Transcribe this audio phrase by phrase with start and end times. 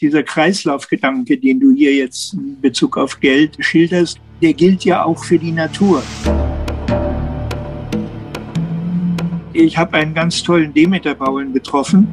[0.00, 5.22] Dieser Kreislaufgedanke, den du hier jetzt in Bezug auf Geld schilderst, der gilt ja auch
[5.22, 6.02] für die Natur.
[9.52, 12.08] Ich habe einen ganz tollen Demeterbauern getroffen.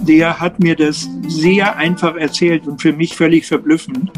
[0.00, 4.10] Der hat mir das sehr einfach erzählt und für mich völlig verblüffend.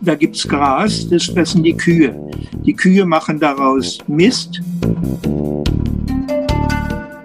[0.00, 2.18] Da gibt es Gras, das fressen die Kühe.
[2.66, 4.60] Die Kühe machen daraus Mist,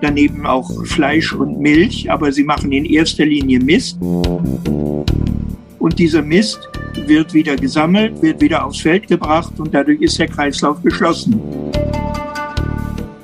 [0.04, 3.98] daneben auch Fleisch und Milch, aber sie machen in erster Linie Mist.
[4.02, 6.60] Und dieser Mist
[7.08, 11.40] wird wieder gesammelt, wird wieder aufs Feld gebracht und dadurch ist der Kreislauf geschlossen.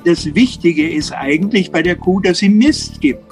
[0.04, 3.22] Das Wichtige ist eigentlich bei der Kuh, dass sie Mist gibt,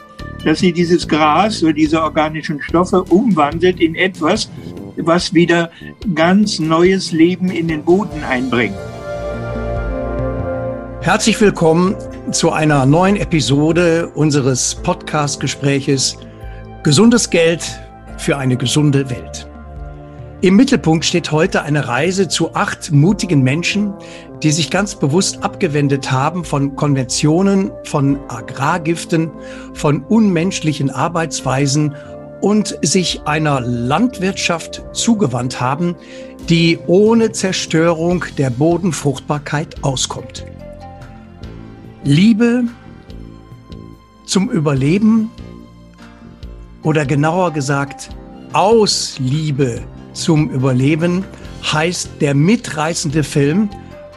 [0.45, 4.51] dass sie dieses Gras oder diese organischen Stoffe umwandelt in etwas,
[4.97, 5.71] was wieder
[6.15, 8.77] ganz neues Leben in den Boden einbringt.
[11.01, 11.95] Herzlich willkommen
[12.33, 16.19] zu einer neuen Episode unseres Podcast-Gespräches
[16.83, 17.65] Gesundes Geld
[18.19, 19.49] für eine gesunde Welt.
[20.41, 23.95] Im Mittelpunkt steht heute eine Reise zu acht mutigen Menschen,
[24.43, 29.31] die sich ganz bewusst abgewendet haben von Konventionen, von Agrargiften,
[29.73, 31.95] von unmenschlichen Arbeitsweisen
[32.41, 35.97] und sich einer Landwirtschaft zugewandt haben,
[36.49, 40.45] die ohne Zerstörung der Bodenfruchtbarkeit auskommt.
[42.05, 42.65] Liebe
[44.25, 45.31] zum Überleben
[46.83, 48.11] oder genauer gesagt
[48.53, 49.83] aus Liebe
[50.13, 51.25] zum Überleben
[51.73, 53.69] heißt der mitreißende Film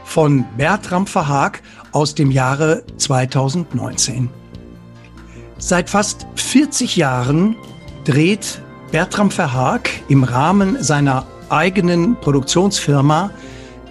[0.06, 4.30] von Bertram Verhaag aus dem Jahre 2019.
[5.58, 7.56] Seit fast 40 Jahren
[8.04, 13.32] dreht Bertram Verhaag im Rahmen seiner eigenen Produktionsfirma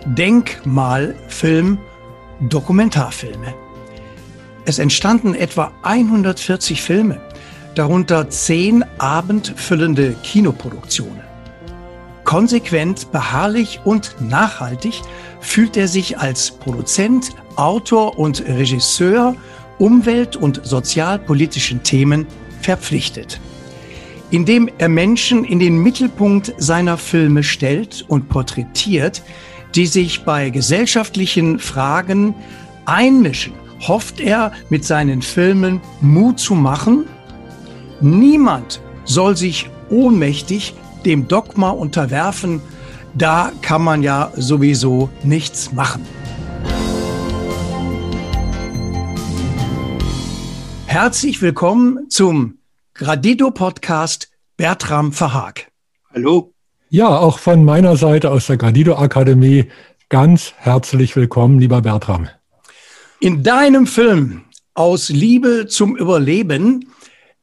[0.07, 1.79] Denkmalfilm
[2.41, 3.55] Dokumentarfilme.
[4.65, 7.21] Es entstanden etwa 140 Filme,
[7.75, 11.23] darunter zehn abendfüllende Kinoproduktionen.
[12.25, 15.01] Konsequent, beharrlich und nachhaltig
[15.41, 19.35] fühlt er sich als Produzent, Autor und Regisseur
[19.79, 22.27] umwelt- und sozialpolitischen Themen
[22.61, 23.41] verpflichtet.
[24.31, 29.23] Indem er Menschen in den Mittelpunkt seiner Filme stellt und porträtiert,
[29.75, 32.35] die sich bei gesellschaftlichen Fragen
[32.85, 33.55] einmischen,
[33.87, 37.07] hofft er mit seinen Filmen Mut zu machen.
[38.01, 40.75] Niemand soll sich ohnmächtig
[41.05, 42.61] dem Dogma unterwerfen,
[43.15, 46.07] da kann man ja sowieso nichts machen.
[50.87, 52.59] Herzlich willkommen zum
[52.95, 55.69] Gradido Podcast Bertram Verhaag.
[56.13, 56.53] Hallo.
[56.89, 59.67] Ja, auch von meiner Seite aus der Gradido Akademie
[60.09, 62.29] ganz herzlich willkommen, lieber Bertram.
[63.23, 66.91] In deinem Film Aus Liebe zum Überleben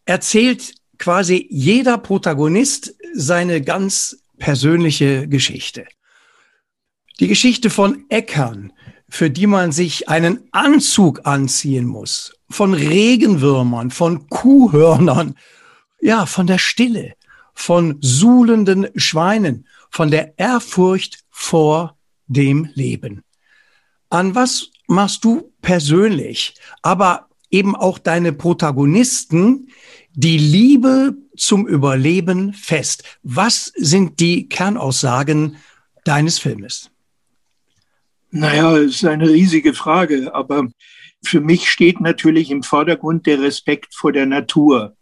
[0.05, 5.85] erzählt quasi jeder Protagonist seine ganz persönliche Geschichte.
[7.19, 8.73] Die Geschichte von Äckern,
[9.07, 15.35] für die man sich einen Anzug anziehen muss, von Regenwürmern, von Kuhhörnern,
[16.01, 17.13] ja, von der Stille,
[17.53, 23.21] von suhlenden Schweinen, von der Ehrfurcht vor dem Leben.
[24.09, 29.67] An was machst du persönlich, aber eben auch deine Protagonisten
[30.13, 33.03] die Liebe zum Überleben fest?
[33.21, 35.57] Was sind die Kernaussagen
[36.05, 36.89] deines Filmes?
[38.31, 40.69] Naja, es ist eine riesige Frage, aber
[41.21, 44.95] für mich steht natürlich im Vordergrund der Respekt vor der Natur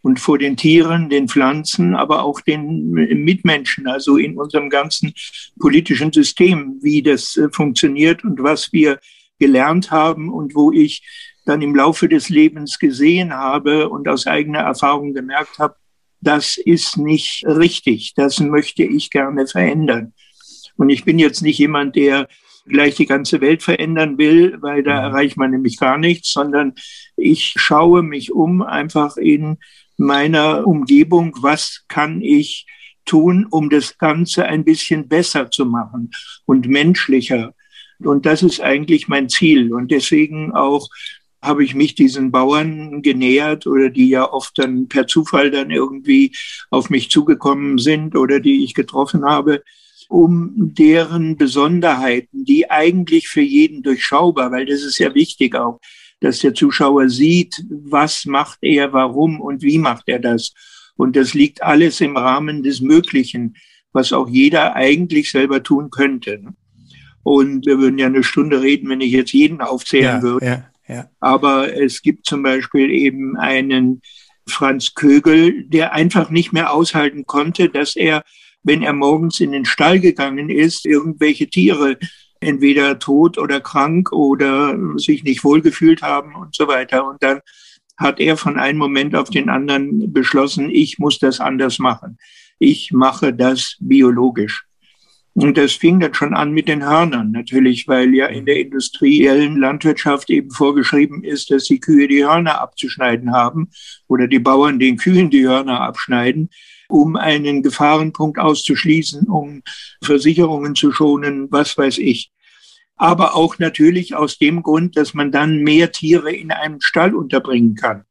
[0.00, 5.12] und vor den Tieren, den Pflanzen, aber auch den Mitmenschen, also in unserem ganzen
[5.58, 8.98] politischen System, wie das äh, funktioniert und was wir
[9.38, 11.02] gelernt haben und wo ich
[11.44, 15.76] dann im Laufe des Lebens gesehen habe und aus eigener Erfahrung gemerkt habe,
[16.20, 20.12] das ist nicht richtig, das möchte ich gerne verändern.
[20.76, 22.28] Und ich bin jetzt nicht jemand, der
[22.66, 25.04] gleich die ganze Welt verändern will, weil da mhm.
[25.12, 26.74] erreicht man nämlich gar nichts, sondern
[27.16, 29.58] ich schaue mich um einfach in
[29.96, 32.66] meiner Umgebung, was kann ich
[33.04, 36.10] tun, um das Ganze ein bisschen besser zu machen
[36.44, 37.54] und menschlicher.
[38.02, 39.72] Und das ist eigentlich mein Ziel.
[39.72, 40.88] Und deswegen auch
[41.42, 46.32] habe ich mich diesen Bauern genähert oder die ja oft dann per Zufall dann irgendwie
[46.70, 49.62] auf mich zugekommen sind oder die ich getroffen habe,
[50.08, 55.80] um deren Besonderheiten, die eigentlich für jeden durchschaubar, weil das ist ja wichtig auch,
[56.20, 60.52] dass der Zuschauer sieht, was macht er, warum und wie macht er das.
[60.96, 63.54] Und das liegt alles im Rahmen des Möglichen,
[63.92, 66.42] was auch jeder eigentlich selber tun könnte.
[67.28, 70.46] Und wir würden ja eine Stunde reden, wenn ich jetzt jeden aufzählen ja, würde.
[70.46, 71.10] Ja, Ja.
[71.20, 74.00] Aber es gibt zum Beispiel eben einen
[74.46, 78.24] Franz Kögel, der einfach nicht mehr aushalten konnte, dass er,
[78.62, 81.98] wenn er morgens in den Stall gegangen ist, irgendwelche Tiere
[82.40, 87.06] entweder tot oder krank oder sich nicht wohlgefühlt haben und so weiter.
[87.06, 87.40] Und dann
[87.98, 92.16] hat er von einem Moment auf den anderen beschlossen, ich muss das anders machen.
[92.58, 94.67] Ich mache das biologisch.
[95.34, 99.56] Und das fing dann schon an mit den Hörnern natürlich, weil ja in der industriellen
[99.56, 103.70] Landwirtschaft eben vorgeschrieben ist, dass die Kühe die Hörner abzuschneiden haben
[104.08, 106.50] oder die Bauern den Kühen die Hörner abschneiden,
[106.88, 109.62] um einen Gefahrenpunkt auszuschließen, um
[110.02, 112.32] Versicherungen zu schonen, was weiß ich.
[112.96, 117.76] Aber auch natürlich aus dem Grund, dass man dann mehr Tiere in einem Stall unterbringen
[117.76, 118.02] kann.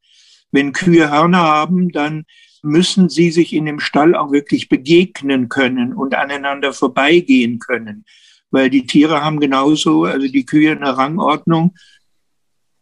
[0.52, 2.24] Wenn Kühe Hörner haben, dann
[2.68, 8.06] müssen sie sich in dem Stall auch wirklich begegnen können und aneinander vorbeigehen können.
[8.52, 11.74] Weil die Tiere haben genauso, also die Kühe eine Rangordnung,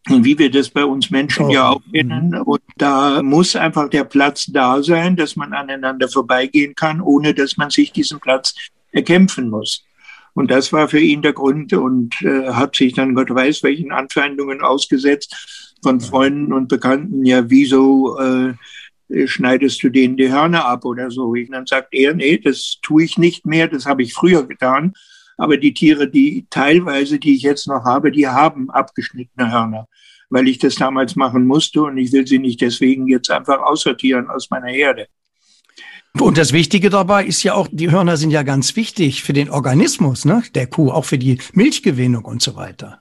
[0.08, 1.52] wie wir das bei uns Menschen oh.
[1.52, 2.30] ja auch kennen.
[2.30, 2.42] Mhm.
[2.42, 7.56] Und da muss einfach der Platz da sein, dass man aneinander vorbeigehen kann, ohne dass
[7.56, 8.54] man sich diesen Platz
[8.92, 9.84] erkämpfen muss.
[10.34, 13.90] Und das war für ihn der Grund und äh, hat sich dann Gott weiß welchen
[13.90, 17.24] Anfeindungen ausgesetzt von Freunden und Bekannten.
[17.24, 18.52] Ja, wieso äh,
[19.26, 21.26] schneidest du denen die Hörner ab oder so.
[21.26, 24.92] Und dann sagt er, nee, das tue ich nicht mehr, das habe ich früher getan.
[25.38, 29.86] Aber die Tiere, die teilweise, die ich jetzt noch habe, die haben abgeschnittene Hörner,
[30.30, 34.28] weil ich das damals machen musste und ich will sie nicht deswegen jetzt einfach aussortieren
[34.28, 35.08] aus meiner Herde.
[36.18, 39.50] Und das Wichtige dabei ist ja auch, die Hörner sind ja ganz wichtig für den
[39.50, 42.98] Organismus ne, der Kuh, auch für die Milchgewinnung und so weiter.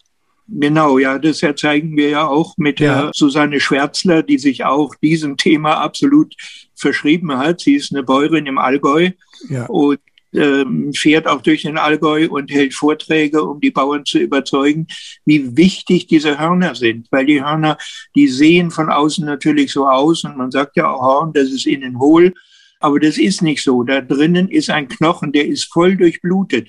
[0.47, 3.01] Genau, ja, das erzeigen wir ja auch mit ja.
[3.01, 6.35] der Susanne Schwärzler, die sich auch diesem Thema absolut
[6.75, 7.61] verschrieben hat.
[7.61, 9.09] Sie ist eine Bäuerin im Allgäu
[9.49, 9.65] ja.
[9.65, 9.99] und
[10.35, 14.87] ähm, fährt auch durch den Allgäu und hält Vorträge, um die Bauern zu überzeugen,
[15.25, 17.07] wie wichtig diese Hörner sind.
[17.11, 17.77] Weil die Hörner,
[18.15, 21.65] die sehen von außen natürlich so aus und man sagt ja auch Horn, das ist
[21.65, 22.33] innen hohl.
[22.79, 23.83] Aber das ist nicht so.
[23.83, 26.67] Da drinnen ist ein Knochen, der ist voll durchblutet.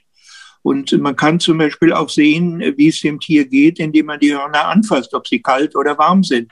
[0.66, 4.34] Und man kann zum Beispiel auch sehen, wie es dem Tier geht, indem man die
[4.34, 6.50] Hörner anfasst, ob sie kalt oder warm sind.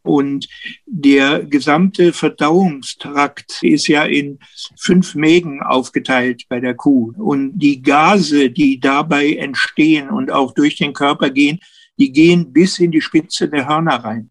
[0.00, 0.48] Und
[0.86, 4.38] der gesamte Verdauungstrakt ist ja in
[4.78, 7.12] fünf Mägen aufgeteilt bei der Kuh.
[7.18, 11.60] Und die Gase, die dabei entstehen und auch durch den Körper gehen,
[11.98, 14.30] die gehen bis in die Spitze der Hörner rein.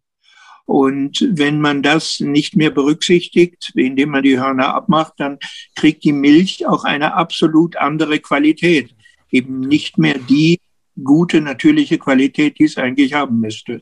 [0.66, 5.38] Und wenn man das nicht mehr berücksichtigt, indem man die Hörner abmacht, dann
[5.76, 8.96] kriegt die Milch auch eine absolut andere Qualität
[9.32, 10.60] eben nicht mehr die
[11.04, 13.82] gute, natürliche Qualität, die es eigentlich haben müsste.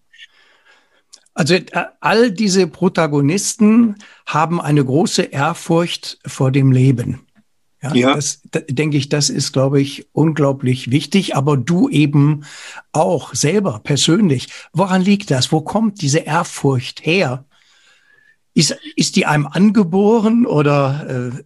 [1.34, 3.96] Also äh, all diese Protagonisten
[4.26, 7.22] haben eine große Ehrfurcht vor dem Leben.
[7.82, 8.16] Ja, ja.
[8.16, 11.36] Das, da, denke ich, das ist, glaube ich, unglaublich wichtig.
[11.36, 12.44] Aber du eben
[12.92, 14.48] auch selber persönlich.
[14.74, 15.52] Woran liegt das?
[15.52, 17.46] Wo kommt diese Ehrfurcht her?
[18.56, 21.44] Ist, ist die einem angeboren oder äh,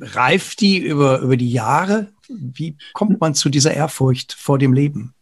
[0.00, 2.12] reift die über, über die Jahre?
[2.28, 5.14] Wie kommt man zu dieser Ehrfurcht vor dem Leben?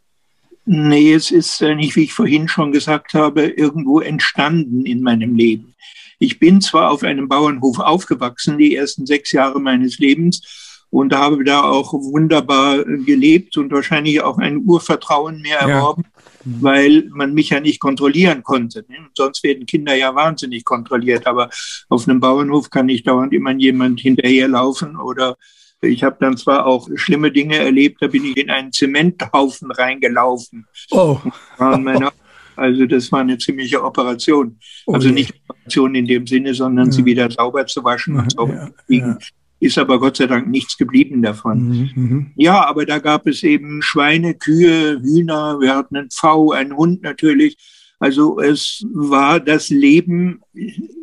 [0.67, 5.75] Nee, es ist nicht, wie ich vorhin schon gesagt habe, irgendwo entstanden in meinem Leben.
[6.19, 10.64] Ich bin zwar auf einem Bauernhof aufgewachsen, die ersten sechs Jahre meines Lebens,
[10.95, 16.05] und habe da auch wunderbar gelebt und wahrscheinlich auch ein Urvertrauen mehr erworben,
[16.45, 16.53] ja.
[16.61, 18.85] weil man mich ja nicht kontrollieren konnte.
[18.87, 18.99] Ne?
[19.13, 21.51] Sonst werden Kinder ja wahnsinnig kontrolliert, aber
[21.89, 25.37] auf einem Bauernhof kann nicht dauernd immer jemand hinterherlaufen oder
[25.81, 30.65] ich habe dann zwar auch schlimme Dinge erlebt, da bin ich in einen Zementhaufen reingelaufen.
[30.93, 31.19] Oh.
[31.59, 34.61] also das war eine ziemliche Operation.
[34.87, 36.93] Oh also nicht Operation in dem Sinne, sondern ja.
[36.93, 39.19] sie wieder sauber zu waschen und sauber ja, zu kriegen.
[39.21, 39.44] Ja.
[39.61, 41.69] Ist aber Gott sei Dank nichts geblieben davon.
[41.69, 46.53] Mhm, mhm, ja, aber da gab es eben Schweine, Kühe, Hühner, wir hatten einen Pfau,
[46.53, 47.57] einen Hund natürlich.
[47.99, 50.43] Also es war das Leben,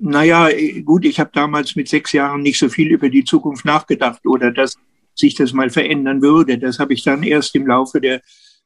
[0.01, 0.49] naja,
[0.83, 4.51] gut, ich habe damals mit sechs Jahren nicht so viel über die Zukunft nachgedacht oder
[4.51, 4.75] dass
[5.15, 6.57] sich das mal verändern würde.
[6.57, 8.21] Das habe ich dann erst im Laufe der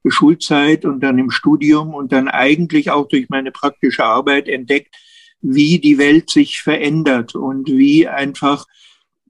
[0.08, 4.94] Schulzeit und dann im Studium und dann eigentlich auch durch meine praktische Arbeit entdeckt,
[5.42, 8.66] wie die Welt sich verändert und wie einfach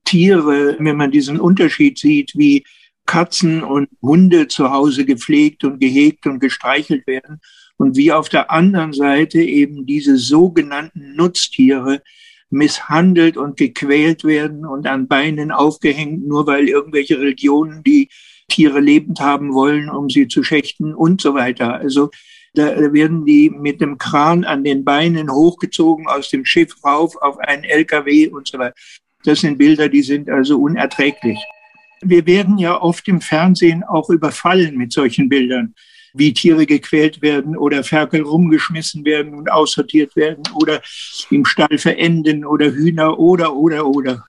[0.05, 2.63] Tiere, wenn man diesen Unterschied sieht, wie
[3.05, 7.39] Katzen und Hunde zu Hause gepflegt und gehegt und gestreichelt werden
[7.77, 12.01] und wie auf der anderen Seite eben diese sogenannten Nutztiere
[12.49, 18.09] misshandelt und gequält werden und an Beinen aufgehängt, nur weil irgendwelche Religionen die
[18.47, 21.73] Tiere lebend haben wollen, um sie zu schächten und so weiter.
[21.73, 22.11] Also
[22.53, 27.37] da werden die mit dem Kran an den Beinen hochgezogen aus dem Schiff rauf auf
[27.39, 28.75] einen LKW und so weiter.
[29.25, 31.39] Das sind Bilder, die sind also unerträglich.
[32.01, 35.73] Wir werden ja oft im Fernsehen auch überfallen mit solchen Bildern
[36.17, 40.81] wie Tiere gequält werden oder Ferkel rumgeschmissen werden und aussortiert werden oder
[41.29, 44.25] im Stall verenden oder Hühner oder, oder, oder.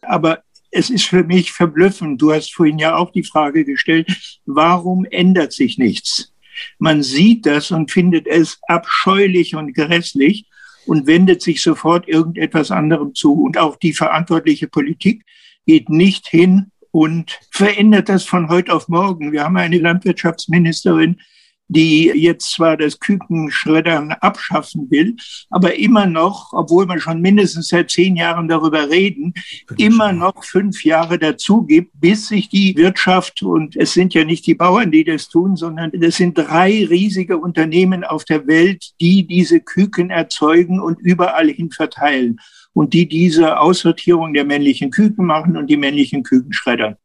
[0.00, 2.20] Aber es ist für mich verblüffend.
[2.20, 6.32] Du hast vorhin ja auch die Frage gestellt, warum ändert sich nichts?
[6.78, 10.46] Man sieht das und findet es abscheulich und grässlich
[10.86, 13.32] und wendet sich sofort irgendetwas anderem zu.
[13.34, 15.24] Und auch die verantwortliche Politik
[15.66, 19.32] geht nicht hin und verändert das von heute auf morgen.
[19.32, 21.20] Wir haben eine Landwirtschaftsministerin,
[21.68, 25.16] die jetzt zwar das Kükenschreddern abschaffen will,
[25.50, 29.32] aber immer noch, obwohl wir schon mindestens seit zehn Jahren darüber reden,
[29.78, 34.46] immer noch fünf Jahre dazu gibt, bis sich die Wirtschaft, und es sind ja nicht
[34.46, 39.26] die Bauern, die das tun, sondern es sind drei riesige Unternehmen auf der Welt, die
[39.26, 42.38] diese Küken erzeugen und überall hin verteilen
[42.74, 46.96] und die diese Aussortierung der männlichen Küken machen und die männlichen Küken schreddern.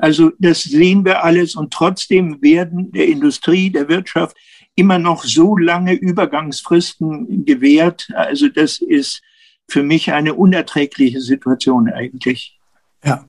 [0.00, 4.36] Also das sehen wir alles und trotzdem werden der Industrie, der Wirtschaft
[4.74, 8.08] immer noch so lange Übergangsfristen gewährt.
[8.14, 9.22] Also das ist
[9.68, 12.58] für mich eine unerträgliche Situation eigentlich.
[13.04, 13.26] Ja.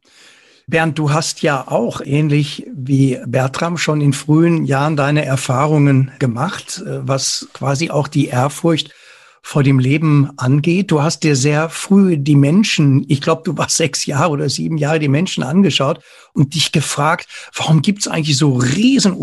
[0.69, 6.83] Bernd, du hast ja auch ähnlich wie Bertram schon in frühen Jahren deine Erfahrungen gemacht,
[6.85, 8.93] äh, was quasi auch die Ehrfurcht
[9.41, 10.91] vor dem Leben angeht.
[10.91, 14.77] Du hast dir sehr früh die Menschen, ich glaube, du warst sechs Jahre oder sieben
[14.77, 16.01] Jahre, die Menschen angeschaut
[16.33, 19.13] und dich gefragt, warum gibt es eigentlich so riesen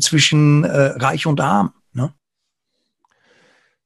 [0.00, 1.72] zwischen äh, Reich und Arm?
[1.92, 2.12] Ne?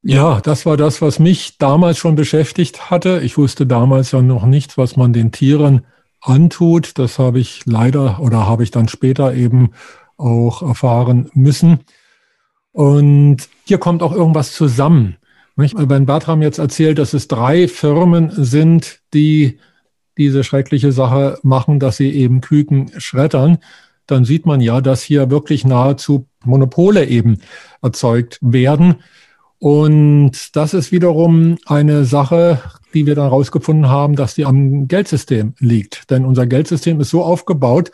[0.02, 3.20] Ja, das war das, was mich damals schon beschäftigt hatte.
[3.22, 5.86] Ich wusste damals ja noch nichts, was man den Tieren
[6.20, 6.98] antut.
[6.98, 9.70] Das habe ich leider oder habe ich dann später eben
[10.16, 11.80] auch erfahren müssen.
[12.72, 15.16] Und hier kommt auch irgendwas zusammen.
[15.60, 19.58] Wenn Bertram jetzt erzählt, dass es drei Firmen sind, die
[20.16, 23.58] diese schreckliche Sache machen, dass sie eben Küken schreddern,
[24.06, 27.38] dann sieht man ja, dass hier wirklich nahezu Monopole eben
[27.80, 28.96] erzeugt werden.
[29.58, 32.60] Und das ist wiederum eine Sache,
[32.94, 36.10] die wir dann herausgefunden haben, dass die am Geldsystem liegt.
[36.10, 37.92] Denn unser Geldsystem ist so aufgebaut,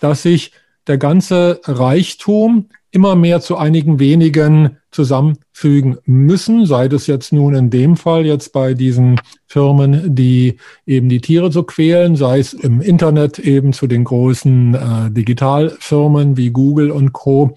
[0.00, 0.52] dass sich
[0.86, 7.68] der ganze Reichtum immer mehr zu einigen wenigen zusammenfügen müssen, sei das jetzt nun in
[7.68, 12.80] dem Fall jetzt bei diesen Firmen, die eben die Tiere so quälen, sei es im
[12.80, 17.56] Internet eben zu den großen äh, Digitalfirmen wie Google und Co.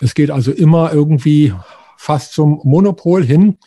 [0.00, 1.52] Es geht also immer irgendwie
[1.96, 3.58] fast zum Monopol hin.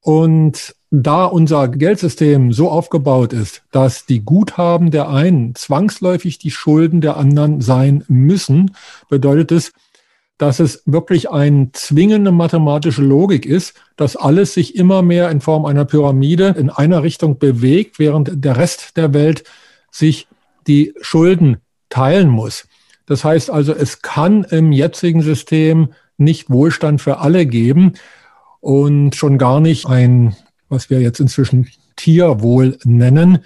[0.00, 7.00] Und da unser Geldsystem so aufgebaut ist, dass die Guthaben der einen zwangsläufig die Schulden
[7.00, 8.74] der anderen sein müssen,
[9.08, 9.72] bedeutet es,
[10.38, 15.64] dass es wirklich eine zwingende mathematische Logik ist, dass alles sich immer mehr in Form
[15.64, 19.44] einer Pyramide in einer Richtung bewegt, während der Rest der Welt
[19.90, 20.28] sich
[20.66, 22.68] die Schulden teilen muss.
[23.06, 27.92] Das heißt also, es kann im jetzigen System nicht Wohlstand für alle geben
[28.60, 30.34] und schon gar nicht ein,
[30.68, 33.38] was wir jetzt inzwischen Tierwohl nennen.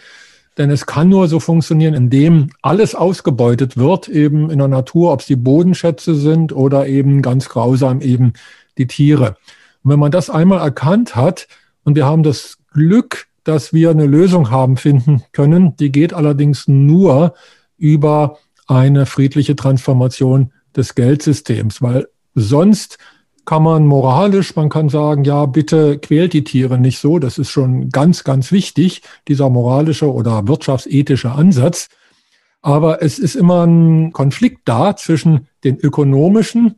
[0.59, 5.21] Denn es kann nur so funktionieren, indem alles ausgebeutet wird, eben in der Natur, ob
[5.21, 8.33] es die Bodenschätze sind oder eben ganz grausam eben
[8.77, 9.37] die Tiere.
[9.83, 11.49] Und wenn man das einmal erkannt hat,
[11.85, 16.69] und wir haben das Glück, dass wir eine Lösung haben finden können, die geht allerdings
[16.69, 17.35] nur
[17.79, 22.99] über eine friedliche Transformation des Geldsystems, weil sonst
[23.51, 27.19] kann man moralisch, man kann sagen, ja, bitte quält die Tiere nicht so.
[27.19, 31.89] Das ist schon ganz, ganz wichtig, dieser moralische oder wirtschaftsethische Ansatz.
[32.63, 36.77] Aber es ist immer ein Konflikt da zwischen den ökonomischen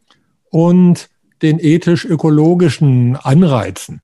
[0.49, 1.11] und
[1.43, 4.01] den ethisch-ökologischen Anreizen.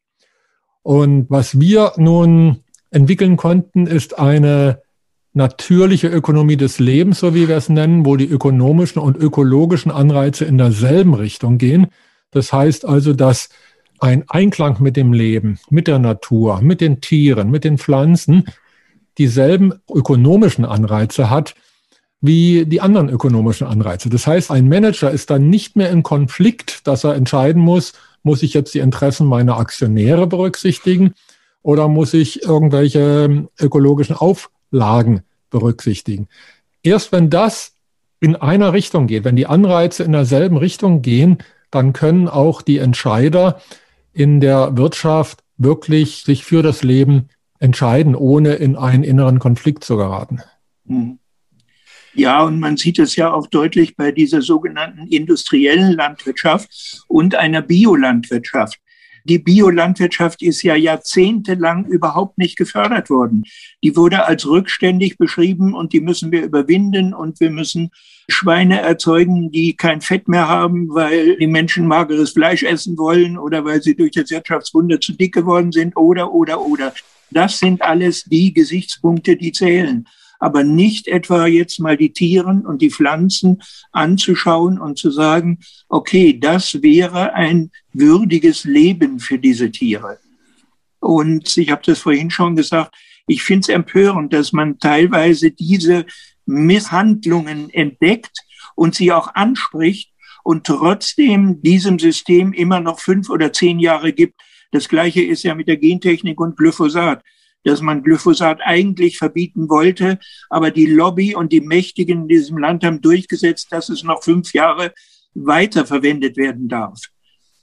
[0.82, 2.58] Und was wir nun
[2.90, 4.82] entwickeln konnten, ist eine
[5.32, 10.44] natürliche Ökonomie des Lebens, so wie wir es nennen, wo die ökonomischen und ökologischen Anreize
[10.44, 11.86] in derselben Richtung gehen.
[12.30, 13.48] Das heißt also, dass
[14.00, 18.44] ein Einklang mit dem Leben, mit der Natur, mit den Tieren, mit den Pflanzen
[19.18, 21.54] dieselben ökonomischen Anreize hat
[22.20, 24.08] wie die anderen ökonomischen Anreize.
[24.08, 27.92] Das heißt, ein Manager ist dann nicht mehr in Konflikt, dass er entscheiden muss,
[28.22, 31.14] muss ich jetzt die Interessen meiner Aktionäre berücksichtigen
[31.62, 36.28] oder muss ich irgendwelche ökologischen Auflagen berücksichtigen.
[36.82, 37.74] Erst wenn das
[38.20, 41.38] in einer Richtung geht, wenn die Anreize in derselben Richtung gehen,
[41.70, 43.60] dann können auch die Entscheider
[44.12, 49.96] in der Wirtschaft wirklich sich für das Leben entscheiden, ohne in einen inneren Konflikt zu
[49.96, 50.40] geraten.
[50.86, 51.18] Hm.
[52.14, 57.62] Ja, und man sieht es ja auch deutlich bei dieser sogenannten industriellen Landwirtschaft und einer
[57.62, 58.80] Biolandwirtschaft.
[59.28, 63.44] Die Biolandwirtschaft ist ja jahrzehntelang überhaupt nicht gefördert worden.
[63.82, 67.90] Die wurde als rückständig beschrieben und die müssen wir überwinden und wir müssen
[68.30, 73.66] Schweine erzeugen, die kein Fett mehr haben, weil die Menschen mageres Fleisch essen wollen oder
[73.66, 76.94] weil sie durch das Wirtschaftswunder zu dick geworden sind oder, oder, oder.
[77.30, 80.06] Das sind alles die Gesichtspunkte, die zählen
[80.38, 86.38] aber nicht etwa jetzt mal die Tieren und die Pflanzen anzuschauen und zu sagen, okay,
[86.38, 90.18] das wäre ein würdiges Leben für diese Tiere.
[91.00, 92.94] Und ich habe das vorhin schon gesagt,
[93.26, 96.06] ich finde es empörend, dass man teilweise diese
[96.46, 98.40] Misshandlungen entdeckt
[98.74, 104.40] und sie auch anspricht und trotzdem diesem System immer noch fünf oder zehn Jahre gibt.
[104.72, 107.22] Das gleiche ist ja mit der Gentechnik und Glyphosat
[107.64, 110.18] dass man Glyphosat eigentlich verbieten wollte.
[110.50, 114.52] Aber die Lobby und die Mächtigen in diesem Land haben durchgesetzt, dass es noch fünf
[114.52, 114.92] Jahre
[115.34, 117.00] weiter verwendet werden darf.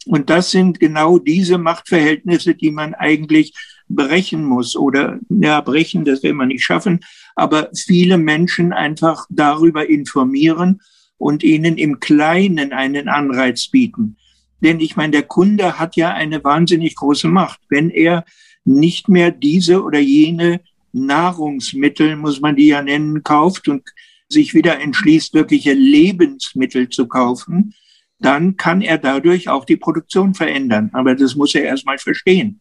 [0.06, 3.54] Und das sind genau diese Machtverhältnisse, die man eigentlich
[3.88, 7.00] brechen muss oder ja, brechen, das will man nicht schaffen,
[7.36, 10.82] aber viele Menschen einfach darüber informieren
[11.18, 14.18] und ihnen im Kleinen einen Anreiz bieten.
[14.62, 17.60] Denn ich meine, der Kunde hat ja eine wahnsinnig große Macht.
[17.70, 18.26] Wenn er
[18.66, 23.84] nicht mehr diese oder jene Nahrungsmittel, muss man die ja nennen, kauft und
[24.28, 27.74] sich wieder entschließt, wirkliche Lebensmittel zu kaufen,
[28.20, 30.90] dann kann er dadurch auch die Produktion verändern.
[30.94, 32.60] Aber das muss er erstmal verstehen.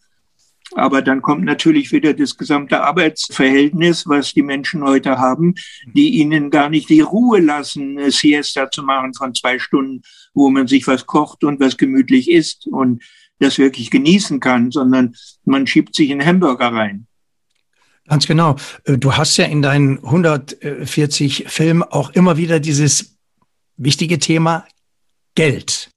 [0.72, 5.54] Aber dann kommt natürlich wieder das gesamte Arbeitsverhältnis, was die Menschen heute haben,
[5.94, 10.50] die ihnen gar nicht die Ruhe lassen, eine Siesta zu machen von zwei Stunden, wo
[10.50, 12.66] man sich was kocht und was gemütlich isst.
[12.66, 13.02] Und
[13.38, 15.14] das wirklich genießen kann, sondern
[15.44, 17.06] man schiebt sich einen Hamburger rein.
[18.06, 18.56] Ganz genau.
[18.84, 23.16] Äh, du hast ja in deinen 140 Filmen auch immer wieder dieses
[23.76, 24.66] wichtige Thema
[25.34, 25.90] Geld,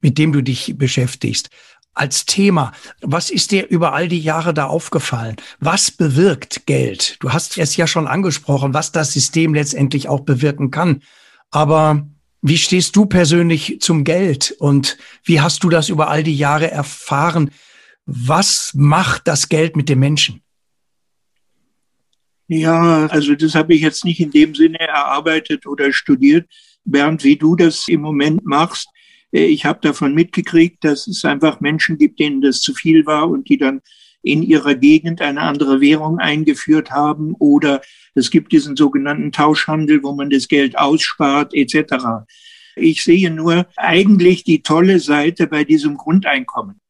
[0.00, 1.48] mit dem du dich beschäftigst.
[1.92, 5.36] Als Thema, was ist dir über all die Jahre da aufgefallen?
[5.58, 7.16] Was bewirkt Geld?
[7.20, 11.02] Du hast es ja schon angesprochen, was das System letztendlich auch bewirken kann.
[11.50, 12.06] Aber
[12.42, 16.70] wie stehst du persönlich zum Geld und wie hast du das über all die Jahre
[16.70, 17.50] erfahren?
[18.06, 20.42] Was macht das Geld mit dem Menschen?
[22.48, 26.50] Ja, also das habe ich jetzt nicht in dem Sinne erarbeitet oder studiert,
[26.84, 28.88] Bernd, wie du das im Moment machst.
[29.32, 33.28] Äh, ich habe davon mitgekriegt, dass es einfach Menschen gibt, denen das zu viel war
[33.28, 33.82] und die dann
[34.22, 37.80] in ihrer Gegend eine andere Währung eingeführt haben oder
[38.14, 42.24] es gibt diesen sogenannten Tauschhandel, wo man das Geld ausspart etc.
[42.76, 46.80] Ich sehe nur eigentlich die tolle Seite bei diesem Grundeinkommen,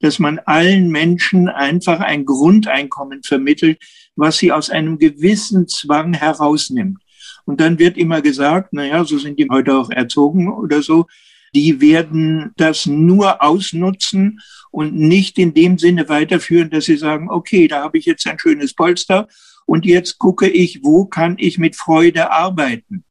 [0.00, 3.78] dass man allen Menschen einfach ein Grundeinkommen vermittelt,
[4.16, 6.98] was sie aus einem gewissen Zwang herausnimmt.
[7.44, 11.06] Und dann wird immer gesagt, na ja, so sind die heute auch erzogen oder so,
[11.54, 17.68] die werden das nur ausnutzen und nicht in dem Sinne weiterführen, dass sie sagen, okay,
[17.68, 19.28] da habe ich jetzt ein schönes Polster
[19.66, 23.04] und jetzt gucke ich, wo kann ich mit Freude arbeiten.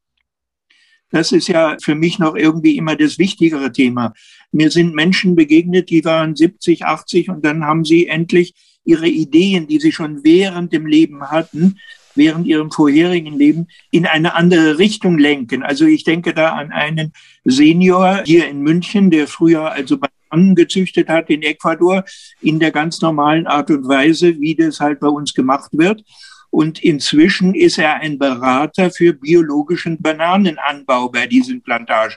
[1.10, 4.14] Das ist ja für mich noch irgendwie immer das wichtigere Thema.
[4.52, 9.68] Mir sind Menschen begegnet, die waren 70, 80 und dann haben sie endlich ihre Ideen,
[9.68, 11.80] die sie schon während dem Leben hatten,
[12.16, 15.64] während ihrem vorherigen Leben in eine andere Richtung lenken.
[15.64, 17.14] Also ich denke da an einen
[17.46, 20.17] Senior hier in München, der früher also Bananen
[20.56, 22.04] gezüchtet hat in Ecuador
[22.42, 26.04] in der ganz normalen Art und Weise, wie das halt bei uns gemacht wird.
[26.50, 32.16] Und inzwischen ist er ein Berater für biologischen Bananenanbau bei diesen Plantagen.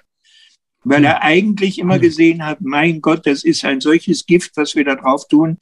[0.82, 4.84] Weil er eigentlich immer gesehen hat, mein Gott, das ist ein solches Gift, was wir
[4.84, 5.58] da drauf tun.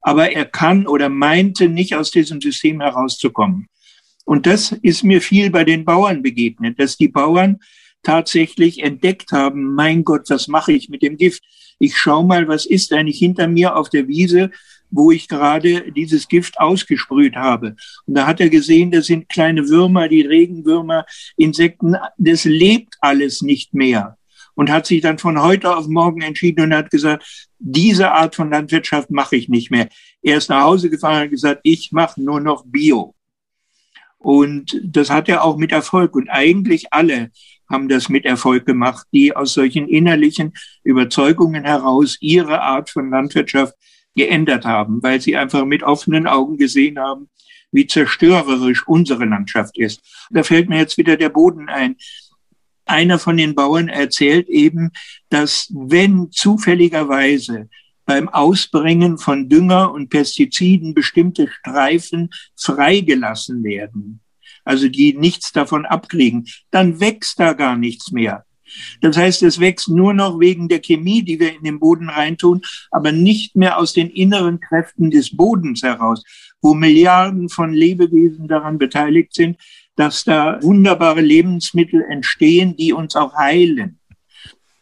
[0.00, 3.68] Aber er kann oder meinte nicht aus diesem System herauszukommen.
[4.24, 7.60] Und das ist mir viel bei den Bauern begegnet, dass die Bauern
[8.02, 11.42] tatsächlich entdeckt haben, mein Gott, was mache ich mit dem Gift?
[11.78, 14.50] Ich schau mal, was ist eigentlich hinter mir auf der Wiese,
[14.90, 17.76] wo ich gerade dieses Gift ausgesprüht habe.
[18.06, 21.04] Und da hat er gesehen, das sind kleine Würmer, die Regenwürmer,
[21.36, 24.16] Insekten, das lebt alles nicht mehr.
[24.54, 28.50] Und hat sich dann von heute auf morgen entschieden und hat gesagt, diese Art von
[28.50, 29.88] Landwirtschaft mache ich nicht mehr.
[30.20, 33.14] Er ist nach Hause gefahren und gesagt, ich mache nur noch Bio.
[34.18, 36.16] Und das hat er auch mit Erfolg.
[36.16, 37.30] Und eigentlich alle
[37.68, 43.74] haben das mit Erfolg gemacht, die aus solchen innerlichen Überzeugungen heraus ihre Art von Landwirtschaft
[44.14, 47.28] geändert haben, weil sie einfach mit offenen Augen gesehen haben,
[47.70, 50.00] wie zerstörerisch unsere Landschaft ist.
[50.30, 51.96] Da fällt mir jetzt wieder der Boden ein.
[52.86, 54.90] Einer von den Bauern erzählt eben,
[55.28, 57.68] dass wenn zufälligerweise
[58.06, 64.20] beim Ausbringen von Dünger und Pestiziden bestimmte Streifen freigelassen werden,
[64.68, 68.44] also die nichts davon abkriegen, dann wächst da gar nichts mehr.
[69.00, 72.60] Das heißt, es wächst nur noch wegen der Chemie, die wir in den Boden reintun,
[72.90, 76.22] aber nicht mehr aus den inneren Kräften des Bodens heraus,
[76.60, 79.56] wo Milliarden von Lebewesen daran beteiligt sind,
[79.96, 83.98] dass da wunderbare Lebensmittel entstehen, die uns auch heilen.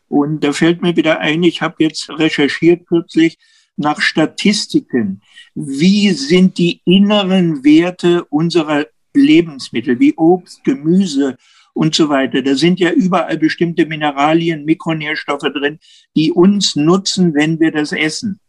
[0.09, 3.39] Und da fällt mir wieder ein, ich habe jetzt recherchiert kürzlich
[3.77, 5.21] nach Statistiken.
[5.55, 8.87] Wie sind die inneren Werte unserer
[9.21, 11.37] Lebensmittel, wie Obst, Gemüse
[11.75, 12.43] und so weiter.
[12.43, 15.79] Da sind ja überall bestimmte Mineralien, Mikronährstoffe drin,
[16.17, 18.41] die uns nutzen, wenn wir das essen.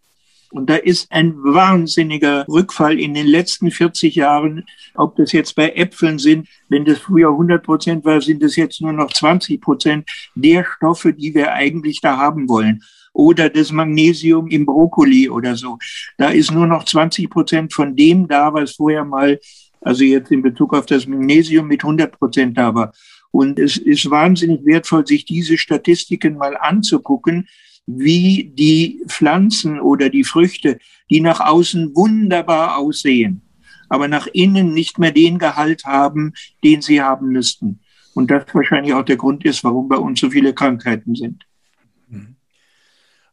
[0.52, 4.64] Und da ist ein wahnsinniger Rückfall in den letzten 40 Jahren,
[4.96, 8.82] ob das jetzt bei Äpfeln sind, wenn das früher 100 Prozent war, sind es jetzt
[8.82, 12.82] nur noch 20 Prozent der Stoffe, die wir eigentlich da haben wollen.
[13.12, 15.80] Oder das Magnesium im Brokkoli oder so.
[16.18, 19.40] Da ist nur noch 20 Prozent von dem da, was vorher mal,
[19.82, 22.94] also jetzt in Bezug auf das Magnesium mit 100 Prozent da war.
[23.32, 27.48] Und es ist wahnsinnig wertvoll, sich diese Statistiken mal anzugucken,
[27.86, 33.42] wie die Pflanzen oder die Früchte, die nach außen wunderbar aussehen,
[33.90, 37.80] aber nach innen nicht mehr den Gehalt haben, den sie haben müssten.
[38.14, 41.46] Und das wahrscheinlich auch der Grund ist, warum bei uns so viele Krankheiten sind.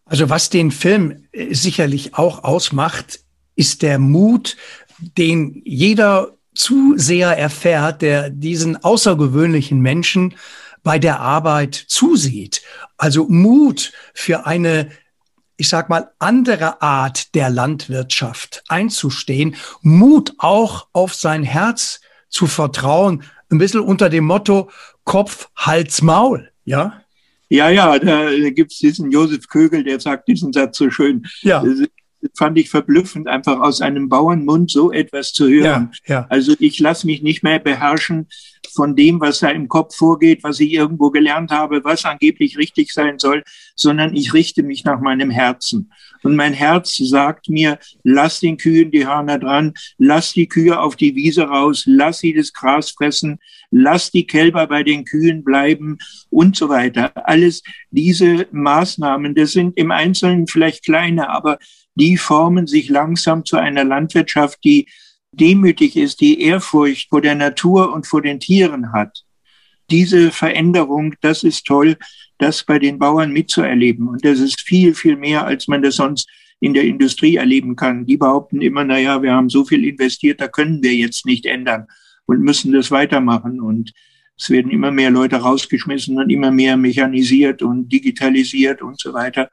[0.04, 3.20] Also was den Film äh, sicherlich auch ausmacht,
[3.56, 4.56] ist der Mut,
[5.12, 10.34] den jeder zu sehr erfährt, der diesen außergewöhnlichen Menschen
[10.82, 12.62] bei der Arbeit zusieht.
[12.96, 14.90] Also Mut für eine,
[15.56, 23.24] ich sag mal, andere Art der Landwirtschaft einzustehen, Mut auch auf sein Herz zu vertrauen,
[23.50, 24.70] ein bisschen unter dem Motto
[25.04, 27.00] Kopf, Hals, Maul, ja?
[27.50, 31.26] Ja, ja, da gibt's diesen Josef Kögel, der sagt diesen Satz so schön.
[31.42, 31.62] Ja
[32.36, 35.92] fand ich verblüffend, einfach aus einem Bauernmund so etwas zu hören.
[36.06, 36.26] Ja, ja.
[36.28, 38.28] Also ich lasse mich nicht mehr beherrschen
[38.74, 42.92] von dem, was da im Kopf vorgeht, was ich irgendwo gelernt habe, was angeblich richtig
[42.92, 43.42] sein soll,
[43.76, 45.92] sondern ich richte mich nach meinem Herzen.
[46.22, 50.96] Und mein Herz sagt mir, lass den Kühen die Hörner dran, lass die Kühe auf
[50.96, 53.38] die Wiese raus, lass sie das Gras fressen,
[53.70, 55.98] lass die Kälber bei den Kühen bleiben
[56.30, 57.12] und so weiter.
[57.28, 61.58] Alles diese Maßnahmen, das sind im Einzelnen vielleicht kleine, aber
[61.94, 64.86] die formen sich langsam zu einer Landwirtschaft, die
[65.32, 69.24] demütig ist, die Ehrfurcht vor der Natur und vor den Tieren hat.
[69.90, 71.96] Diese Veränderung, das ist toll,
[72.38, 74.08] das bei den Bauern mitzuerleben.
[74.08, 76.28] Und das ist viel, viel mehr, als man das sonst
[76.60, 78.06] in der Industrie erleben kann.
[78.06, 81.46] Die behaupten immer, na ja, wir haben so viel investiert, da können wir jetzt nicht
[81.46, 81.86] ändern
[82.26, 83.60] und müssen das weitermachen.
[83.60, 83.92] Und
[84.38, 89.50] es werden immer mehr Leute rausgeschmissen und immer mehr mechanisiert und digitalisiert und so weiter.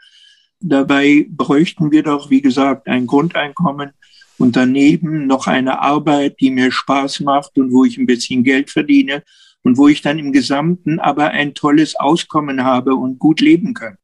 [0.62, 3.92] Dabei bräuchten wir doch, wie gesagt, ein Grundeinkommen
[4.38, 8.70] und daneben noch eine Arbeit, die mir Spaß macht und wo ich ein bisschen Geld
[8.70, 9.24] verdiene
[9.64, 13.98] und wo ich dann im Gesamten aber ein tolles Auskommen habe und gut leben kann.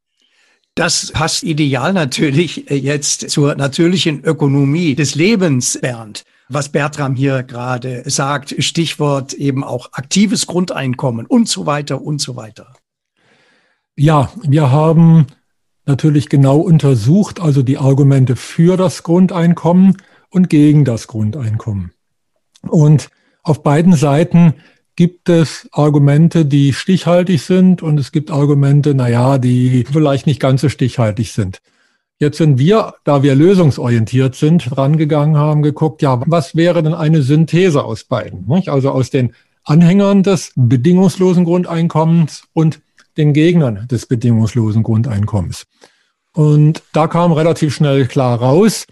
[0.75, 6.23] Das passt ideal natürlich jetzt zur natürlichen Ökonomie des Lebens, Bernd.
[6.49, 12.35] Was Bertram hier gerade sagt, Stichwort eben auch aktives Grundeinkommen und so weiter und so
[12.35, 12.73] weiter.
[13.95, 15.25] Ja, wir haben
[15.87, 19.97] natürlich genau untersucht, also die Argumente für das Grundeinkommen
[20.29, 21.91] und gegen das Grundeinkommen.
[22.61, 23.09] Und
[23.43, 24.55] auf beiden Seiten
[24.95, 30.61] gibt es Argumente, die stichhaltig sind und es gibt Argumente, naja, die vielleicht nicht ganz
[30.61, 31.59] so stichhaltig sind.
[32.19, 37.21] Jetzt sind wir, da wir lösungsorientiert sind, rangegangen, haben geguckt, ja, was wäre denn eine
[37.21, 38.51] Synthese aus beiden?
[38.67, 42.79] Also aus den Anhängern des bedingungslosen Grundeinkommens und
[43.17, 45.65] den Gegnern des bedingungslosen Grundeinkommens.
[46.33, 48.85] Und da kam relativ schnell klar raus,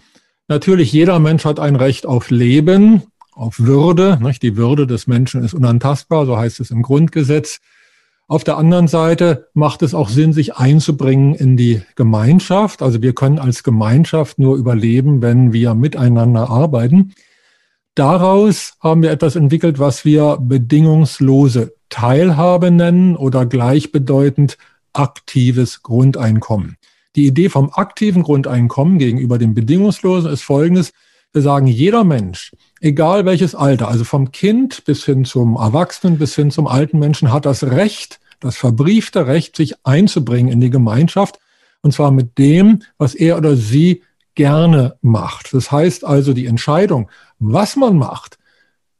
[0.48, 3.02] natürlich jeder Mensch hat ein Recht auf Leben,
[3.36, 4.18] auf Würde.
[4.20, 4.42] Nicht?
[4.42, 7.60] Die Würde des Menschen ist unantastbar, so heißt es im Grundgesetz.
[8.28, 12.82] Auf der anderen Seite macht es auch Sinn, sich einzubringen in die Gemeinschaft.
[12.82, 17.14] Also wir können als Gemeinschaft nur überleben, wenn wir miteinander arbeiten.
[17.94, 24.58] Daraus haben wir etwas entwickelt, was wir bedingungslose Teilhabe nennen oder gleichbedeutend
[24.92, 26.76] aktives Grundeinkommen.
[27.14, 30.92] Die Idee vom aktiven Grundeinkommen gegenüber dem bedingungslosen ist folgendes.
[31.32, 36.34] Wir sagen, jeder Mensch, egal welches Alter, also vom Kind bis hin zum Erwachsenen, bis
[36.34, 41.38] hin zum alten Menschen, hat das Recht, das verbriefte Recht, sich einzubringen in die Gemeinschaft.
[41.82, 44.02] Und zwar mit dem, was er oder sie
[44.34, 45.52] gerne macht.
[45.54, 48.38] Das heißt also, die Entscheidung, was man macht,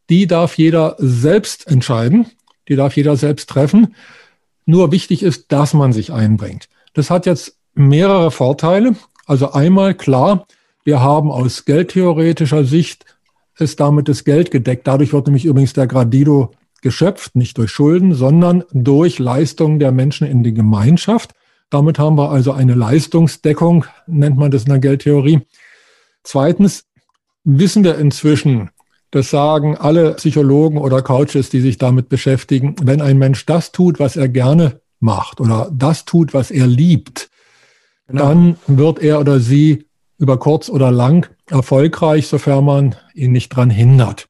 [0.08, 2.26] die darf jeder selbst entscheiden
[2.68, 3.94] die darf jeder selbst treffen.
[4.64, 6.68] Nur wichtig ist, dass man sich einbringt.
[6.94, 8.96] Das hat jetzt mehrere Vorteile.
[9.26, 10.46] Also einmal klar,
[10.84, 13.04] wir haben aus geldtheoretischer Sicht
[13.58, 14.86] ist damit das Geld gedeckt.
[14.86, 16.52] Dadurch wird nämlich übrigens der Gradido
[16.82, 21.32] geschöpft, nicht durch Schulden, sondern durch Leistungen der Menschen in die Gemeinschaft.
[21.70, 25.40] Damit haben wir also eine Leistungsdeckung, nennt man das in der Geldtheorie.
[26.22, 26.84] Zweitens
[27.44, 28.70] wissen wir inzwischen,
[29.16, 33.98] das sagen alle Psychologen oder Coaches, die sich damit beschäftigen, wenn ein Mensch das tut,
[33.98, 37.30] was er gerne macht oder das tut, was er liebt,
[38.06, 38.28] genau.
[38.28, 39.86] dann wird er oder sie
[40.18, 44.28] über kurz oder lang erfolgreich, sofern man ihn nicht dran hindert.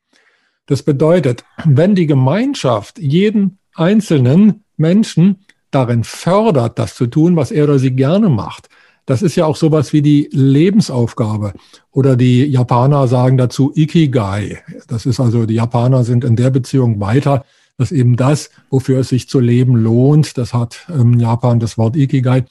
[0.67, 7.65] Das bedeutet, wenn die Gemeinschaft jeden einzelnen Menschen darin fördert, das zu tun, was er
[7.65, 8.69] oder sie gerne macht,
[9.07, 11.55] das ist ja auch sowas wie die Lebensaufgabe.
[11.93, 14.63] Oder die Japaner sagen dazu Ikigai.
[14.89, 17.45] Das ist also, die Japaner sind in der Beziehung weiter,
[17.79, 21.97] dass eben das, wofür es sich zu leben lohnt, das hat in Japan das Wort
[21.97, 22.45] Ikigai.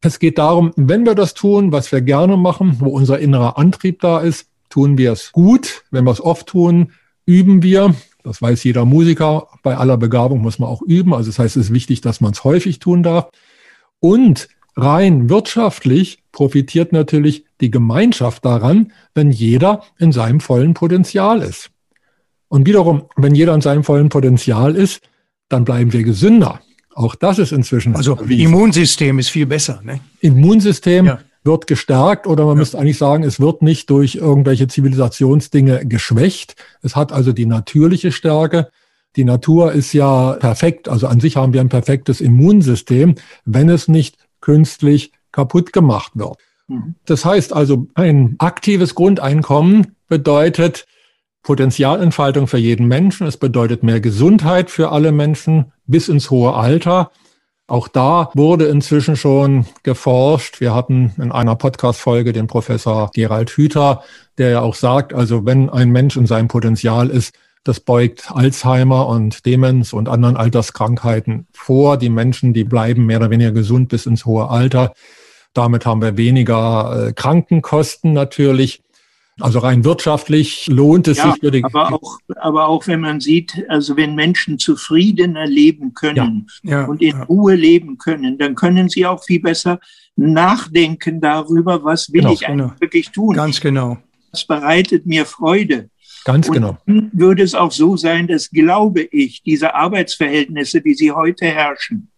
[0.00, 4.00] Es geht darum, wenn wir das tun, was wir gerne machen, wo unser innerer Antrieb
[4.00, 5.84] da ist, tun wir es gut.
[5.90, 6.92] Wenn wir es oft tun,
[7.24, 7.94] üben wir.
[8.22, 9.48] Das weiß jeder Musiker.
[9.62, 11.14] Bei aller Begabung muss man auch üben.
[11.14, 13.28] Also das heißt, es ist wichtig, dass man es häufig tun darf.
[14.00, 21.70] Und rein wirtschaftlich profitiert natürlich die Gemeinschaft daran, wenn jeder in seinem vollen Potenzial ist.
[22.48, 25.02] Und wiederum, wenn jeder in seinem vollen Potenzial ist,
[25.48, 26.60] dann bleiben wir gesünder.
[26.94, 27.96] Auch das ist inzwischen.
[27.96, 28.44] Also erwiesen.
[28.44, 29.80] Immunsystem ist viel besser.
[29.82, 30.00] Ne?
[30.20, 31.18] Immunsystem ja.
[31.42, 32.60] wird gestärkt oder man ja.
[32.60, 36.54] müsste eigentlich sagen, es wird nicht durch irgendwelche Zivilisationsdinge geschwächt.
[36.82, 38.68] Es hat also die natürliche Stärke.
[39.16, 40.88] Die Natur ist ja perfekt.
[40.88, 46.36] Also an sich haben wir ein perfektes Immunsystem, wenn es nicht künstlich kaputt gemacht wird.
[46.68, 46.96] Mhm.
[47.06, 50.86] Das heißt also, ein aktives Grundeinkommen bedeutet
[51.42, 53.26] Potenzialentfaltung für jeden Menschen.
[53.26, 57.10] Es bedeutet mehr Gesundheit für alle Menschen bis ins hohe Alter.
[57.66, 60.60] Auch da wurde inzwischen schon geforscht.
[60.60, 64.02] Wir hatten in einer Podcast-Folge den Professor Gerald Hüther,
[64.36, 69.08] der ja auch sagt, also wenn ein Mensch in seinem Potenzial ist, das beugt Alzheimer
[69.08, 71.96] und Demenz und anderen Alterskrankheiten vor.
[71.96, 74.92] Die Menschen, die bleiben mehr oder weniger gesund bis ins hohe Alter.
[75.54, 78.82] Damit haben wir weniger äh, Krankenkosten natürlich.
[79.40, 81.64] Also rein wirtschaftlich lohnt es ja, sich für die.
[81.64, 86.84] Aber auch, aber auch wenn man sieht, also wenn Menschen zufriedener leben können ja, ja,
[86.84, 89.80] und in Ruhe leben können, dann können sie auch viel besser
[90.16, 92.80] nachdenken darüber, was will genau, ich eigentlich genau.
[92.80, 93.34] wirklich tun.
[93.34, 93.98] Ganz genau.
[94.30, 95.90] Das bereitet mir Freude.
[96.24, 96.78] Ganz und genau.
[96.86, 102.10] würde es auch so sein, dass, glaube ich, diese Arbeitsverhältnisse, wie sie heute herrschen,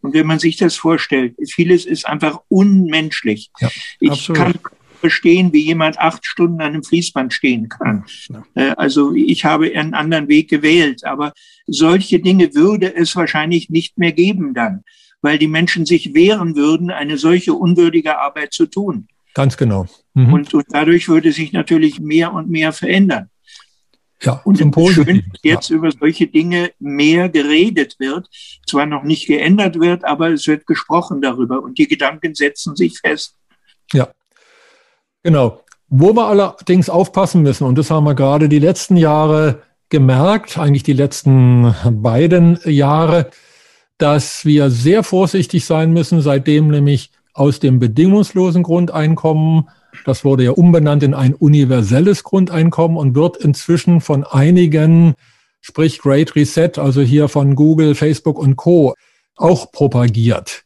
[0.00, 3.50] und wenn man sich das vorstellt, vieles ist einfach unmenschlich.
[3.58, 3.68] Ja,
[4.00, 4.38] ich absolut.
[4.38, 4.54] kann
[5.00, 8.04] verstehen, wie jemand acht Stunden an einem Fließband stehen kann.
[8.28, 8.42] Ja.
[8.54, 11.32] Äh, also ich habe einen anderen Weg gewählt, aber
[11.66, 14.82] solche Dinge würde es wahrscheinlich nicht mehr geben dann,
[15.22, 19.08] weil die Menschen sich wehren würden, eine solche unwürdige Arbeit zu tun.
[19.34, 19.86] Ganz genau.
[20.14, 20.32] Mhm.
[20.32, 23.30] Und, und dadurch würde sich natürlich mehr und mehr verändern.
[24.20, 25.76] Ja, und im schön, jetzt ja.
[25.76, 28.28] über solche Dinge mehr geredet wird,
[28.66, 32.98] zwar noch nicht geändert wird, aber es wird gesprochen darüber und die Gedanken setzen sich
[32.98, 33.36] fest.
[33.92, 34.08] Ja,
[35.22, 35.62] genau.
[35.88, 40.82] Wo wir allerdings aufpassen müssen, und das haben wir gerade die letzten Jahre gemerkt, eigentlich
[40.82, 43.30] die letzten beiden Jahre,
[43.98, 49.68] dass wir sehr vorsichtig sein müssen, seitdem nämlich aus dem bedingungslosen Grundeinkommen
[50.04, 55.14] das wurde ja umbenannt in ein universelles Grundeinkommen und wird inzwischen von einigen,
[55.60, 58.94] sprich Great Reset, also hier von Google, Facebook und Co.,
[59.36, 60.64] auch propagiert.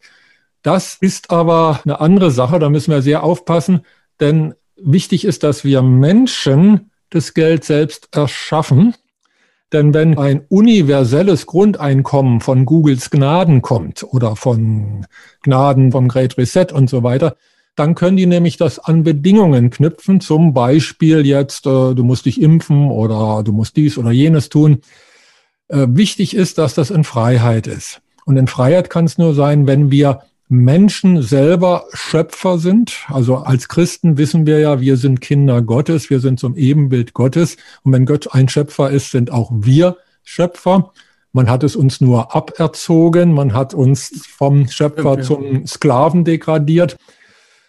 [0.62, 3.82] Das ist aber eine andere Sache, da müssen wir sehr aufpassen,
[4.20, 8.94] denn wichtig ist, dass wir Menschen das Geld selbst erschaffen.
[9.72, 15.06] Denn wenn ein universelles Grundeinkommen von Googles Gnaden kommt oder von
[15.42, 17.36] Gnaden vom Great Reset und so weiter,
[17.74, 22.40] dann können die nämlich das an Bedingungen knüpfen, zum Beispiel jetzt, äh, du musst dich
[22.40, 24.80] impfen oder du musst dies oder jenes tun.
[25.68, 28.02] Äh, wichtig ist, dass das in Freiheit ist.
[28.24, 33.06] Und in Freiheit kann es nur sein, wenn wir Menschen selber Schöpfer sind.
[33.08, 37.56] Also als Christen wissen wir ja, wir sind Kinder Gottes, wir sind zum Ebenbild Gottes.
[37.84, 40.92] Und wenn Gott ein Schöpfer ist, sind auch wir Schöpfer.
[41.32, 46.98] Man hat es uns nur aberzogen, man hat uns vom Schöpfer zum Sklaven degradiert.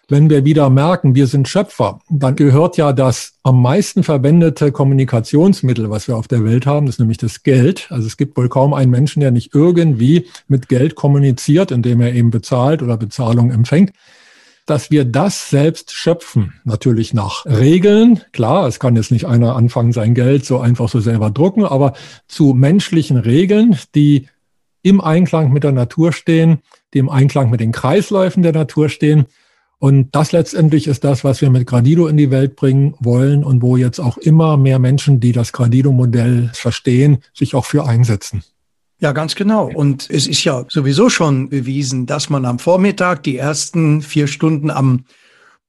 [0.08, 5.90] Wenn wir wieder merken, wir sind Schöpfer, dann gehört ja das am meisten verwendete Kommunikationsmittel,
[5.90, 7.86] was wir auf der Welt haben, das ist nämlich das Geld.
[7.90, 12.12] Also es gibt wohl kaum einen Menschen, der nicht irgendwie mit Geld kommuniziert, indem er
[12.12, 13.92] eben bezahlt oder Bezahlung empfängt
[14.66, 16.54] dass wir das selbst schöpfen.
[16.64, 18.20] Natürlich nach Regeln.
[18.32, 21.92] Klar, es kann jetzt nicht einer anfangen, sein Geld so einfach so selber drucken, aber
[22.28, 24.28] zu menschlichen Regeln, die
[24.82, 26.58] im Einklang mit der Natur stehen,
[26.92, 29.26] die im Einklang mit den Kreisläufen der Natur stehen.
[29.84, 33.60] Und das letztendlich ist das, was wir mit Gradido in die Welt bringen wollen und
[33.60, 38.42] wo jetzt auch immer mehr Menschen, die das Gradido-Modell verstehen, sich auch für einsetzen.
[38.98, 39.66] Ja, ganz genau.
[39.66, 44.70] Und es ist ja sowieso schon bewiesen, dass man am Vormittag die ersten vier Stunden
[44.70, 45.04] am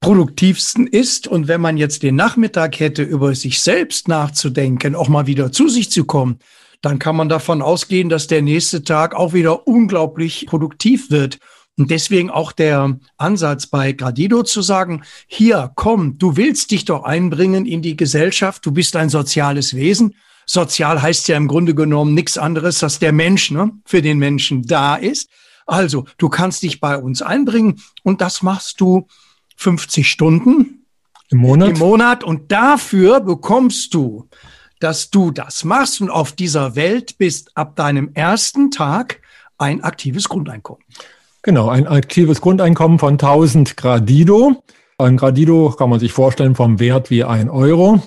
[0.00, 1.28] produktivsten ist.
[1.28, 5.68] Und wenn man jetzt den Nachmittag hätte, über sich selbst nachzudenken, auch mal wieder zu
[5.68, 6.38] sich zu kommen,
[6.80, 11.38] dann kann man davon ausgehen, dass der nächste Tag auch wieder unglaublich produktiv wird.
[11.78, 17.04] Und deswegen auch der Ansatz bei Gradido zu sagen, hier, komm, du willst dich doch
[17.04, 20.14] einbringen in die Gesellschaft, du bist ein soziales Wesen.
[20.46, 24.62] Sozial heißt ja im Grunde genommen nichts anderes, dass der Mensch ne, für den Menschen
[24.62, 25.28] da ist.
[25.66, 29.08] Also, du kannst dich bei uns einbringen und das machst du
[29.56, 30.86] 50 Stunden
[31.30, 31.70] im Monat.
[31.70, 34.28] Im Monat und dafür bekommst du,
[34.78, 39.20] dass du das machst und auf dieser Welt bist ab deinem ersten Tag
[39.58, 40.84] ein aktives Grundeinkommen.
[41.46, 44.64] Genau, ein aktives Grundeinkommen von 1000 Gradido.
[44.98, 48.02] Ein Gradido kann man sich vorstellen vom Wert wie ein Euro.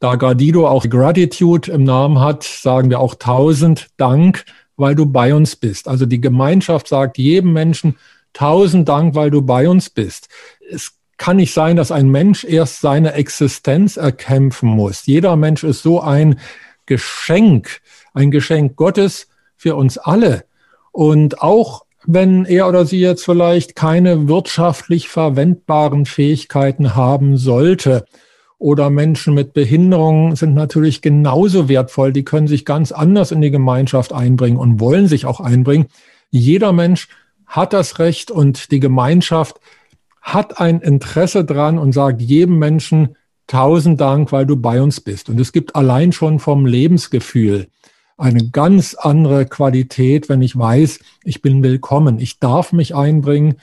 [0.00, 4.44] Da Gradido auch Gratitude im Namen hat, sagen wir auch 1000 Dank,
[4.76, 5.86] weil du bei uns bist.
[5.86, 7.98] Also die Gemeinschaft sagt jedem Menschen
[8.34, 10.28] 1000 Dank, weil du bei uns bist.
[10.68, 15.06] Es kann nicht sein, dass ein Mensch erst seine Existenz erkämpfen muss.
[15.06, 16.40] Jeder Mensch ist so ein
[16.86, 17.80] Geschenk,
[18.12, 20.46] ein Geschenk Gottes für uns alle.
[20.90, 28.04] Und auch wenn er oder sie jetzt vielleicht keine wirtschaftlich verwendbaren Fähigkeiten haben sollte,
[28.62, 32.12] oder Menschen mit Behinderungen sind natürlich genauso wertvoll.
[32.12, 35.86] Die können sich ganz anders in die Gemeinschaft einbringen und wollen sich auch einbringen.
[36.30, 37.08] Jeder Mensch
[37.44, 39.58] hat das Recht und die Gemeinschaft
[40.20, 43.16] hat ein Interesse dran und sagt jedem Menschen
[43.48, 45.28] tausend Dank, weil du bei uns bist.
[45.28, 47.66] Und es gibt allein schon vom Lebensgefühl
[48.22, 52.20] eine ganz andere Qualität, wenn ich weiß, ich bin willkommen.
[52.20, 53.56] Ich darf mich einbringen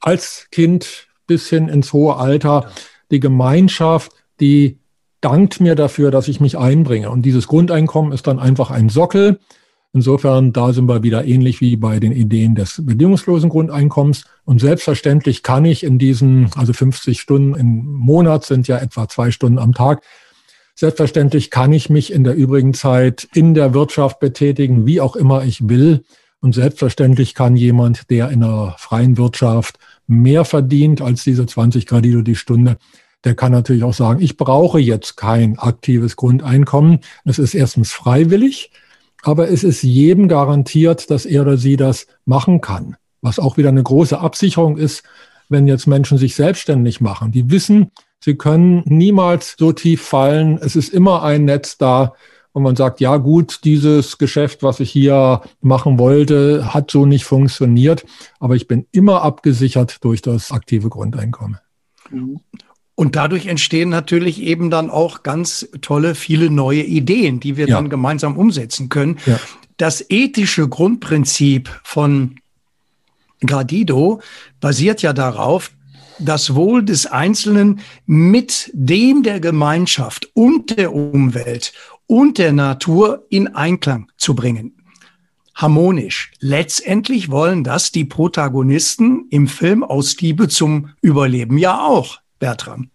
[0.00, 2.70] als Kind bis hin ins hohe Alter.
[3.10, 4.78] Die Gemeinschaft, die
[5.20, 7.10] dankt mir dafür, dass ich mich einbringe.
[7.10, 9.38] Und dieses Grundeinkommen ist dann einfach ein Sockel.
[9.92, 14.24] Insofern, da sind wir wieder ähnlich wie bei den Ideen des bedingungslosen Grundeinkommens.
[14.46, 19.30] Und selbstverständlich kann ich in diesen, also 50 Stunden im Monat sind ja etwa zwei
[19.30, 20.02] Stunden am Tag,
[20.80, 25.44] Selbstverständlich kann ich mich in der übrigen Zeit in der Wirtschaft betätigen, wie auch immer
[25.44, 26.04] ich will.
[26.40, 32.22] Und selbstverständlich kann jemand, der in der freien Wirtschaft mehr verdient als diese 20 Gradido
[32.22, 32.78] die Stunde,
[33.24, 37.00] der kann natürlich auch sagen, ich brauche jetzt kein aktives Grundeinkommen.
[37.26, 38.70] Es ist erstens freiwillig,
[39.22, 42.96] aber es ist jedem garantiert, dass er oder sie das machen kann.
[43.20, 45.02] Was auch wieder eine große Absicherung ist,
[45.50, 47.32] wenn jetzt Menschen sich selbstständig machen.
[47.32, 47.90] Die wissen,
[48.20, 50.58] Sie können niemals so tief fallen.
[50.60, 52.14] Es ist immer ein Netz da,
[52.52, 57.24] und man sagt, ja gut, dieses Geschäft, was ich hier machen wollte, hat so nicht
[57.24, 58.04] funktioniert,
[58.40, 61.58] aber ich bin immer abgesichert durch das aktive Grundeinkommen.
[62.96, 67.76] Und dadurch entstehen natürlich eben dann auch ganz tolle, viele neue Ideen, die wir ja.
[67.76, 69.18] dann gemeinsam umsetzen können.
[69.26, 69.38] Ja.
[69.76, 72.36] Das ethische Grundprinzip von
[73.46, 74.20] Gradido
[74.60, 75.70] basiert ja darauf,
[76.20, 81.72] das Wohl des Einzelnen mit dem der Gemeinschaft und der Umwelt
[82.06, 84.76] und der Natur in Einklang zu bringen.
[85.54, 86.32] Harmonisch.
[86.40, 92.90] Letztendlich wollen das die Protagonisten im Film aus Liebe zum Überleben ja auch, Bertram.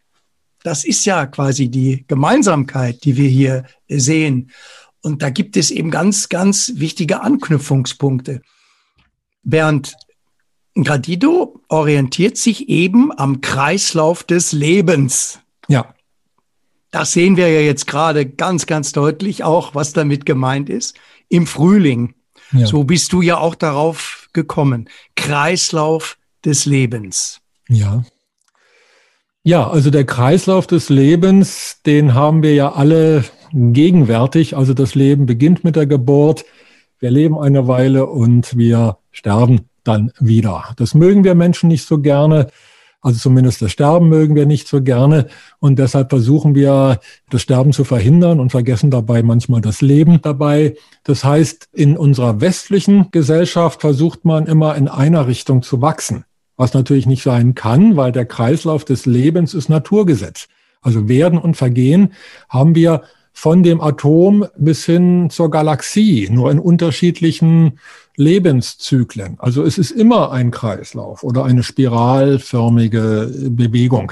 [0.63, 4.49] Das ist ja quasi die Gemeinsamkeit, die wir hier sehen.
[5.01, 8.41] Und da gibt es eben ganz, ganz wichtige Anknüpfungspunkte.
[9.43, 9.95] Bernd,
[10.73, 15.39] Gradido orientiert sich eben am Kreislauf des Lebens.
[15.67, 15.93] Ja.
[16.91, 20.97] Das sehen wir ja jetzt gerade ganz, ganz deutlich auch, was damit gemeint ist.
[21.27, 22.15] Im Frühling.
[22.53, 22.65] Ja.
[22.65, 24.89] So bist du ja auch darauf gekommen.
[25.17, 27.41] Kreislauf des Lebens.
[27.67, 28.05] Ja.
[29.43, 34.55] Ja, also der Kreislauf des Lebens, den haben wir ja alle gegenwärtig.
[34.55, 36.45] Also das Leben beginnt mit der Geburt.
[36.99, 40.73] Wir leben eine Weile und wir sterben dann wieder.
[40.77, 42.47] Das mögen wir Menschen nicht so gerne.
[43.05, 45.27] Also zumindest das Sterben mögen wir nicht so gerne.
[45.59, 50.75] Und deshalb versuchen wir, das Sterben zu verhindern und vergessen dabei manchmal das Leben dabei.
[51.03, 56.25] Das heißt, in unserer westlichen Gesellschaft versucht man immer in einer Richtung zu wachsen.
[56.57, 60.47] Was natürlich nicht sein kann, weil der Kreislauf des Lebens ist Naturgesetz.
[60.81, 62.13] Also Werden und Vergehen
[62.49, 67.77] haben wir von dem Atom bis hin zur Galaxie, nur in unterschiedlichen
[68.17, 69.35] Lebenszyklen.
[69.39, 74.11] Also es ist immer ein Kreislauf oder eine spiralförmige Bewegung.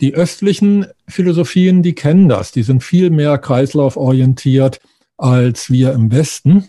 [0.00, 4.80] Die östlichen Philosophien, die kennen das, die sind viel mehr kreislauforientiert
[5.16, 6.68] als wir im Westen.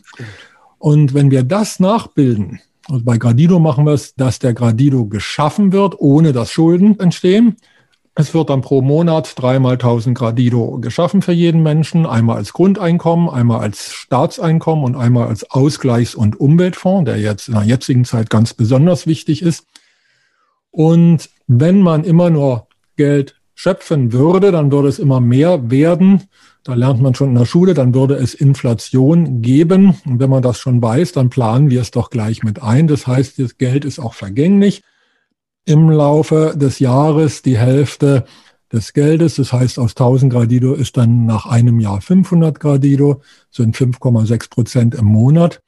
[0.77, 5.71] Und wenn wir das nachbilden, Also bei Gradido machen wir es, dass der Gradido geschaffen
[5.71, 7.55] wird, ohne dass Schulden entstehen.
[8.15, 13.27] Es wird dann pro Monat dreimal 1000 Gradido geschaffen für jeden Menschen, einmal als Grundeinkommen,
[13.27, 18.29] einmal als Staatseinkommen und einmal als Ausgleichs- und Umweltfonds, der jetzt in der jetzigen Zeit
[18.29, 19.65] ganz besonders wichtig ist.
[20.69, 26.23] Und wenn man immer nur Geld schöpfen würde, dann würde es immer mehr werden.
[26.63, 29.99] Da lernt man schon in der Schule, dann würde es Inflation geben.
[30.05, 32.87] Und wenn man das schon weiß, dann planen wir es doch gleich mit ein.
[32.87, 34.83] Das heißt, das Geld ist auch vergänglich.
[35.65, 38.25] Im Laufe des Jahres die Hälfte
[38.71, 43.75] des Geldes, das heißt aus 1000 Gradido ist dann nach einem Jahr 500 Gradido, sind
[43.75, 45.61] 5,6 Prozent im Monat.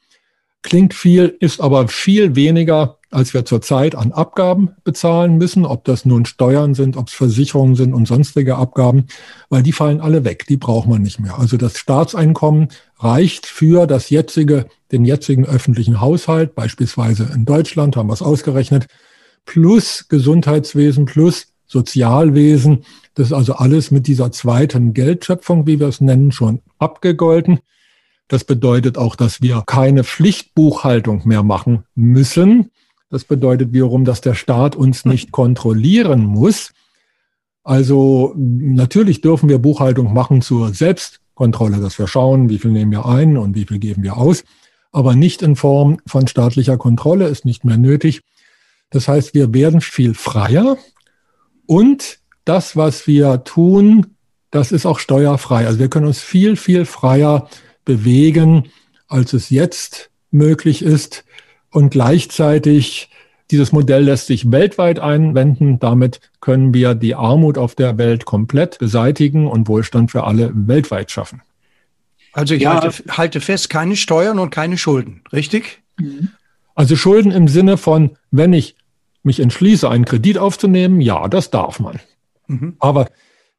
[0.64, 6.06] Klingt viel, ist aber viel weniger als wir zurzeit an Abgaben bezahlen müssen, ob das
[6.06, 9.06] nun Steuern sind, ob es Versicherungen sind und sonstige Abgaben,
[9.50, 11.39] weil die fallen alle weg, die braucht man nicht mehr.
[11.39, 12.68] Also das Staatseinkommen
[13.00, 18.88] reicht für das jetzige, den jetzigen öffentlichen Haushalt, beispielsweise in Deutschland haben wir es ausgerechnet,
[19.46, 22.86] plus Gesundheitswesen, plus Sozialwesen.
[23.16, 27.60] Das ist also alles mit dieser zweiten Geldschöpfung, wie wir es nennen, schon abgegolten.
[28.28, 32.72] Das bedeutet auch, dass wir keine Pflichtbuchhaltung mehr machen müssen.
[33.10, 36.74] Das bedeutet wiederum, dass der Staat uns nicht kontrollieren muss.
[37.64, 43.06] Also natürlich dürfen wir Buchhaltung machen zur Selbstkontrolle, dass wir schauen, wie viel nehmen wir
[43.06, 44.43] ein und wie viel geben wir aus,
[44.91, 48.22] aber nicht in Form von staatlicher Kontrolle, ist nicht mehr nötig.
[48.96, 50.78] Das heißt, wir werden viel freier
[51.66, 54.16] und das, was wir tun,
[54.52, 55.68] das ist auch steuerfrei.
[55.68, 57.50] Also wir können uns viel, viel freier
[57.84, 58.70] bewegen,
[59.10, 61.26] als es jetzt möglich ist.
[61.72, 63.10] Und gleichzeitig,
[63.52, 65.78] dieses Modell lässt sich weltweit einwenden.
[65.78, 71.12] Damit können wir die Armut auf der Welt komplett beseitigen und Wohlstand für alle weltweit
[71.12, 71.41] schaffen.
[72.32, 72.82] Also ich ja.
[72.82, 75.82] halte, halte fest, keine Steuern und keine Schulden, richtig?
[76.00, 76.30] Mhm.
[76.76, 78.76] Also Schulden im Sinne von, wenn ich
[79.26, 81.99] mich entschließe, einen Kredit aufzunehmen, ja, das darf man.
[82.47, 82.76] Mhm.
[82.80, 83.07] Aber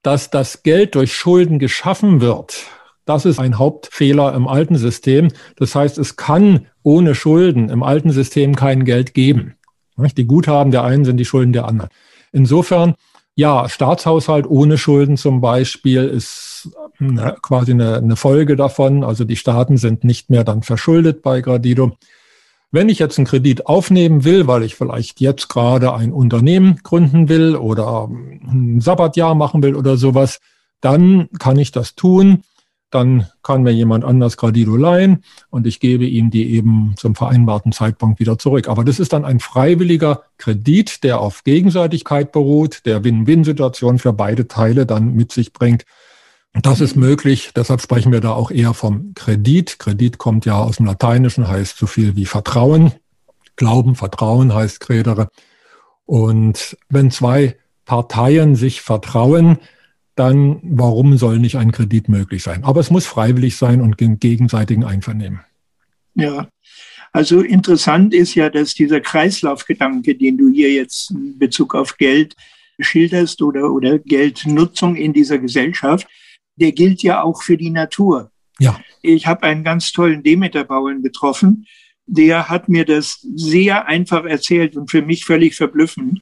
[0.03, 2.67] dass das Geld durch Schulden geschaffen wird,
[3.05, 5.29] das ist ein Hauptfehler im alten System.
[5.57, 9.55] Das heißt, es kann ohne Schulden im alten System kein Geld geben.
[9.97, 11.91] Die Guthaben der einen sind die Schulden der anderen.
[12.33, 12.95] Insofern,
[13.35, 19.05] ja, Staatshaushalt ohne Schulden zum Beispiel ist eine, quasi eine, eine Folge davon.
[19.05, 21.97] Also die Staaten sind nicht mehr dann verschuldet bei Gradido.
[22.71, 27.29] Wenn ich jetzt einen Kredit aufnehmen will, weil ich vielleicht jetzt gerade ein Unternehmen gründen
[27.29, 30.41] will oder ein Sabbatjahr machen will oder sowas,
[30.81, 32.43] dann kann ich das tun
[32.91, 37.73] dann kann mir jemand anders Gradido leihen und ich gebe ihm die eben zum vereinbarten
[37.73, 38.69] Zeitpunkt wieder zurück.
[38.69, 44.47] Aber das ist dann ein freiwilliger Kredit, der auf Gegenseitigkeit beruht, der Win-Win-Situation für beide
[44.47, 45.85] Teile dann mit sich bringt.
[46.63, 49.79] Das ist möglich, deshalb sprechen wir da auch eher vom Kredit.
[49.79, 52.93] Kredit kommt ja aus dem Lateinischen, heißt so viel wie Vertrauen.
[53.57, 55.29] Glauben, Vertrauen heißt Credere.
[56.07, 59.59] Und wenn zwei Parteien sich vertrauen,
[60.15, 62.65] dann warum soll nicht ein Kredit möglich sein?
[62.65, 65.41] Aber es muss freiwillig sein und gegenseitigen Einvernehmen.
[66.15, 66.49] Ja,
[67.13, 72.35] also interessant ist ja, dass dieser Kreislaufgedanke, den du hier jetzt in Bezug auf Geld
[72.79, 76.07] schilderst oder, oder Geldnutzung in dieser Gesellschaft,
[76.57, 78.31] der gilt ja auch für die Natur.
[78.59, 78.81] Ja.
[79.03, 81.67] Ich habe einen ganz tollen Demeterbauern getroffen,
[82.07, 86.21] der hat mir das sehr einfach erzählt und für mich völlig verblüffend.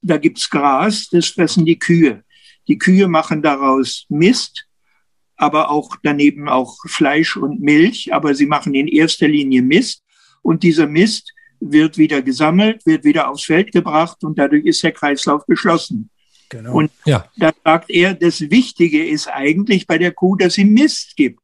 [0.00, 2.24] Da gibt's Gras, das fressen die Kühe.
[2.66, 4.66] Die Kühe machen daraus Mist,
[5.36, 10.02] aber auch daneben auch Fleisch und Milch, aber sie machen in erster Linie Mist
[10.42, 14.92] und dieser Mist wird wieder gesammelt, wird wieder aufs Feld gebracht und dadurch ist der
[14.92, 16.10] Kreislauf geschlossen.
[16.48, 16.74] Genau.
[16.74, 17.28] Und ja.
[17.36, 21.40] da sagt er, das Wichtige ist eigentlich bei der Kuh, dass sie Mist gibt,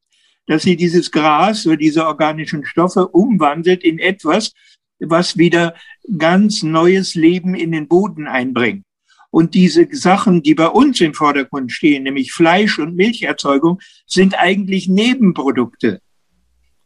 [0.46, 4.52] dass sie dieses Gras oder diese organischen Stoffe umwandelt in etwas,
[4.98, 5.74] was wieder
[6.18, 8.84] ganz neues Leben in den Boden einbringt.
[9.30, 14.88] Und diese Sachen, die bei uns im Vordergrund stehen, nämlich Fleisch- und Milcherzeugung, sind eigentlich
[14.88, 16.00] Nebenprodukte.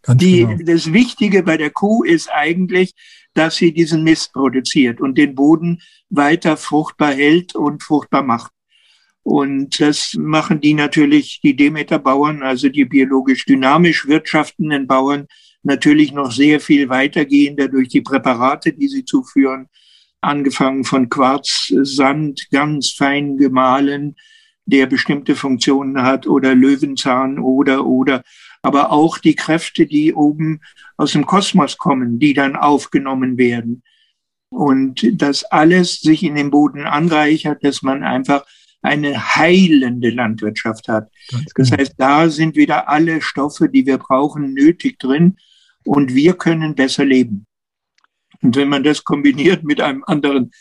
[0.00, 0.64] Ganz die, genau.
[0.64, 2.94] Das Wichtige bei der Kuh ist eigentlich,
[3.34, 8.52] dass sie diesen Mist produziert und den Boden weiter fruchtbar hält und fruchtbar macht.
[9.22, 15.26] Und das machen die natürlich, die Demeter-Bauern, also die biologisch dynamisch wirtschaftenden Bauern,
[15.62, 19.68] natürlich noch sehr viel weitergehender durch die Präparate, die sie zuführen,
[20.20, 24.16] angefangen von Quarzsand, ganz fein gemahlen,
[24.64, 28.22] der bestimmte Funktionen hat, oder Löwenzahn oder, oder,
[28.62, 30.60] aber auch die Kräfte, die oben
[30.96, 33.82] aus dem Kosmos kommen, die dann aufgenommen werden.
[34.50, 38.46] Und das alles sich in den Boden anreichert, dass man einfach
[38.82, 41.10] eine heilende Landwirtschaft hat.
[41.30, 41.78] Das genau.
[41.78, 45.36] heißt, da sind wieder alle Stoffe, die wir brauchen, nötig drin
[45.84, 47.46] und wir können besser leben.
[48.40, 50.52] Und wenn man das kombiniert mit einem anderen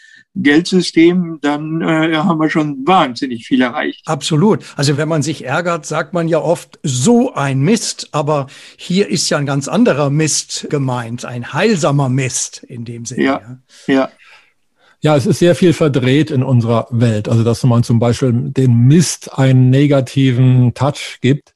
[0.44, 4.02] Geldsystem, dann äh, haben wir schon wahnsinnig viel erreicht.
[4.06, 4.64] Absolut.
[4.76, 9.30] Also wenn man sich ärgert, sagt man ja oft so ein Mist, aber hier ist
[9.30, 13.24] ja ein ganz anderer Mist gemeint, ein heilsamer Mist in dem Sinne.
[13.24, 13.42] Ja,
[13.88, 13.94] ja.
[13.94, 14.10] ja.
[15.00, 17.30] Ja, es ist sehr viel verdreht in unserer Welt.
[17.30, 21.54] Also, dass man zum Beispiel den Mist einen negativen Touch gibt.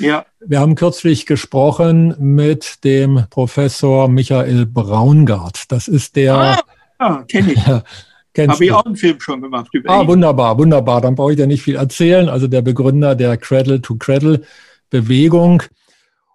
[0.00, 0.26] Ja.
[0.44, 5.64] Wir haben kürzlich gesprochen mit dem Professor Michael Braungart.
[5.68, 6.34] Das ist der.
[6.34, 6.60] Ah,
[6.98, 7.60] ah kenne ich.
[8.36, 10.08] Habe ich auch einen Film schon gemacht über Ah, ihn.
[10.08, 11.00] wunderbar, wunderbar.
[11.00, 12.28] Dann brauche ich ja nicht viel erzählen.
[12.28, 15.62] Also der Begründer der Cradle-to-Cradle-Bewegung.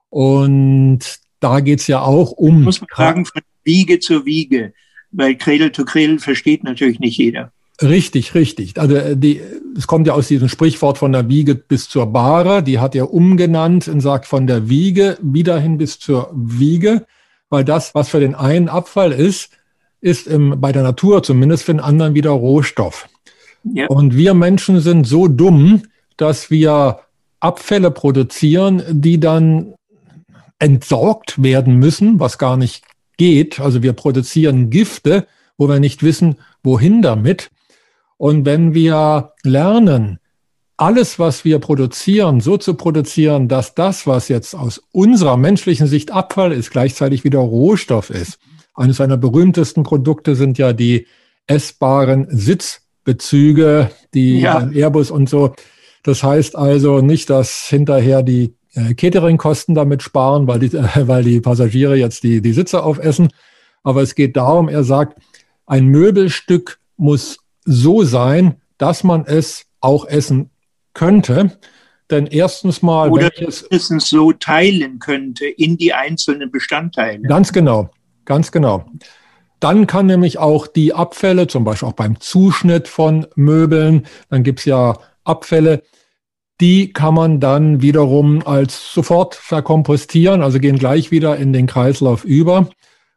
[0.10, 1.00] Und
[1.40, 2.64] da geht es ja auch um.
[2.64, 4.74] Muss man sagen, von Wiege zu Wiege
[5.18, 7.52] weil Cradle to Cradle versteht natürlich nicht jeder.
[7.82, 8.80] Richtig, richtig.
[8.80, 9.42] Also äh, die,
[9.78, 12.64] es kommt ja aus diesem Sprichwort von der Wiege bis zur Bahre.
[12.64, 17.06] Die hat er umgenannt und sagt von der Wiege wieder hin bis zur Wiege,
[17.50, 19.50] weil das, was für den einen Abfall ist,
[20.06, 23.10] ist im, bei der Natur zumindest für den anderen wieder Rohstoff.
[23.64, 23.88] Ja.
[23.88, 25.82] Und wir Menschen sind so dumm,
[26.16, 27.00] dass wir
[27.40, 29.74] Abfälle produzieren, die dann
[30.60, 32.84] entsorgt werden müssen, was gar nicht
[33.18, 33.60] geht.
[33.60, 35.26] Also wir produzieren Gifte,
[35.58, 37.50] wo wir nicht wissen, wohin damit.
[38.18, 40.20] Und wenn wir lernen,
[40.78, 46.12] alles, was wir produzieren, so zu produzieren, dass das, was jetzt aus unserer menschlichen Sicht
[46.12, 48.38] Abfall ist, gleichzeitig wieder Rohstoff ist.
[48.76, 51.08] Eines seiner berühmtesten Produkte sind ja die
[51.48, 54.68] essbaren Sitzbezüge, die ja.
[54.70, 55.54] Airbus und so.
[56.04, 61.24] Das heißt also nicht, dass hinterher die äh, Catering-Kosten damit sparen, weil die, äh, weil
[61.24, 63.30] die Passagiere jetzt die, die Sitze aufessen.
[63.84, 65.18] Aber es geht darum, er sagt,
[65.66, 70.50] ein Möbelstück muss so sein, dass man es auch essen
[70.94, 71.58] könnte.
[72.12, 77.28] Denn erstens mal, oder es so teilen könnte in die einzelnen Bestandteile.
[77.28, 77.90] Ganz genau,
[78.26, 78.86] ganz genau.
[79.60, 84.66] Dann kann nämlich auch die Abfälle, zum Beispiel auch beim Zuschnitt von Möbeln, dann gibt's
[84.66, 85.82] ja Abfälle,
[86.62, 92.24] die kann man dann wiederum als sofort verkompostieren, also gehen gleich wieder in den Kreislauf
[92.24, 92.70] über.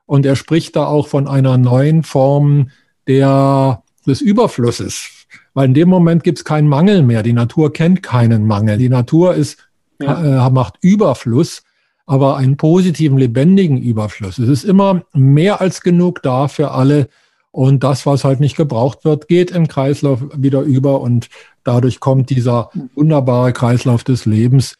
[0.06, 2.70] Und er spricht da auch von einer neuen Form
[3.06, 5.26] der, des Überflusses.
[5.54, 7.22] Weil in dem Moment gibt es keinen Mangel mehr.
[7.22, 8.78] Die Natur kennt keinen Mangel.
[8.78, 9.68] Die Natur ist,
[10.00, 10.46] ja.
[10.46, 11.62] äh, macht Überfluss,
[12.08, 14.38] aber einen positiven, lebendigen Überfluss.
[14.38, 17.08] Es ist immer mehr als genug da für alle.
[17.50, 21.28] Und das, was halt nicht gebraucht wird, geht im Kreislauf wieder über und
[21.64, 24.76] dadurch kommt dieser wunderbare Kreislauf des Lebens.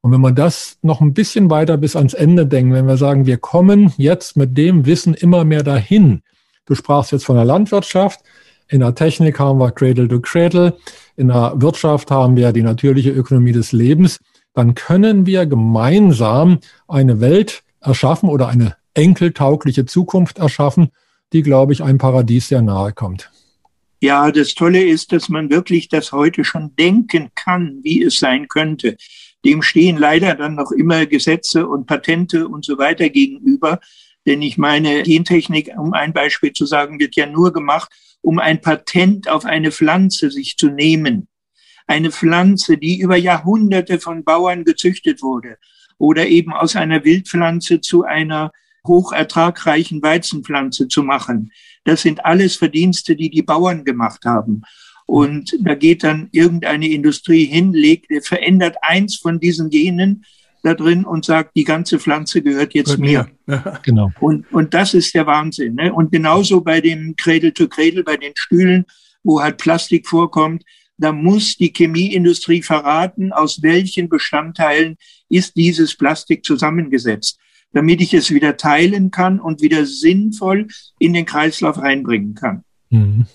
[0.00, 3.26] Und wenn man das noch ein bisschen weiter bis ans Ende denkt, wenn wir sagen,
[3.26, 6.22] wir kommen jetzt mit dem Wissen immer mehr dahin.
[6.66, 8.20] Du sprachst jetzt von der Landwirtschaft.
[8.68, 10.76] In der Technik haben wir Cradle to Cradle.
[11.16, 14.18] In der Wirtschaft haben wir die natürliche Ökonomie des Lebens.
[14.54, 20.90] Dann können wir gemeinsam eine Welt erschaffen oder eine enkeltaugliche Zukunft erschaffen,
[21.32, 23.30] die, glaube ich, einem Paradies sehr nahe kommt.
[24.00, 28.48] Ja, das Tolle ist, dass man wirklich das heute schon denken kann, wie es sein
[28.48, 28.96] könnte.
[29.44, 33.80] Dem stehen leider dann noch immer Gesetze und Patente und so weiter gegenüber.
[34.26, 37.90] Denn ich meine, Gentechnik, um ein Beispiel zu sagen, wird ja nur gemacht,
[38.20, 41.28] um ein Patent auf eine Pflanze sich zu nehmen.
[41.92, 45.58] Eine Pflanze, die über Jahrhunderte von Bauern gezüchtet wurde
[45.98, 48.50] oder eben aus einer Wildpflanze zu einer
[48.86, 51.52] hochertragreichen Weizenpflanze zu machen.
[51.84, 54.62] Das sind alles Verdienste, die die Bauern gemacht haben.
[55.04, 60.24] Und da geht dann irgendeine Industrie hin, legt, verändert eins von diesen Genen
[60.62, 63.28] da drin und sagt, die ganze Pflanze gehört jetzt mir.
[63.46, 64.12] Ja, genau.
[64.18, 65.74] Und, und das ist der Wahnsinn.
[65.74, 65.92] Ne?
[65.92, 68.86] Und genauso bei dem Cradle to Cradle, bei den Stühlen,
[69.22, 70.64] wo halt Plastik vorkommt,
[70.98, 74.96] da muss die Chemieindustrie verraten, aus welchen Bestandteilen
[75.28, 77.38] ist dieses Plastik zusammengesetzt
[77.72, 80.68] damit ich es wieder teilen kann und wieder sinnvoll
[80.98, 82.64] in den Kreislauf reinbringen kann.
[82.92, 83.26] Mhm.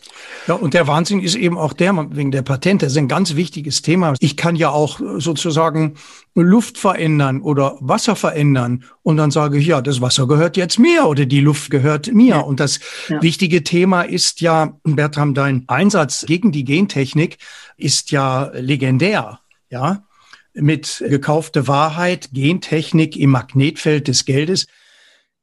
[0.45, 3.35] Ja, und der Wahnsinn ist eben auch der, wegen der Patente, das ist ein ganz
[3.35, 4.13] wichtiges Thema.
[4.19, 5.95] Ich kann ja auch sozusagen
[6.35, 11.07] Luft verändern oder Wasser verändern und dann sage ich, ja, das Wasser gehört jetzt mir
[11.07, 12.35] oder die Luft gehört mir.
[12.35, 12.39] Ja.
[12.39, 12.79] Und das
[13.09, 13.21] ja.
[13.21, 17.37] wichtige Thema ist ja, Bertram, dein Einsatz gegen die Gentechnik
[17.75, 19.39] ist ja legendär.
[19.69, 20.03] Ja,
[20.53, 24.67] mit gekaufte Wahrheit, Gentechnik im Magnetfeld des Geldes,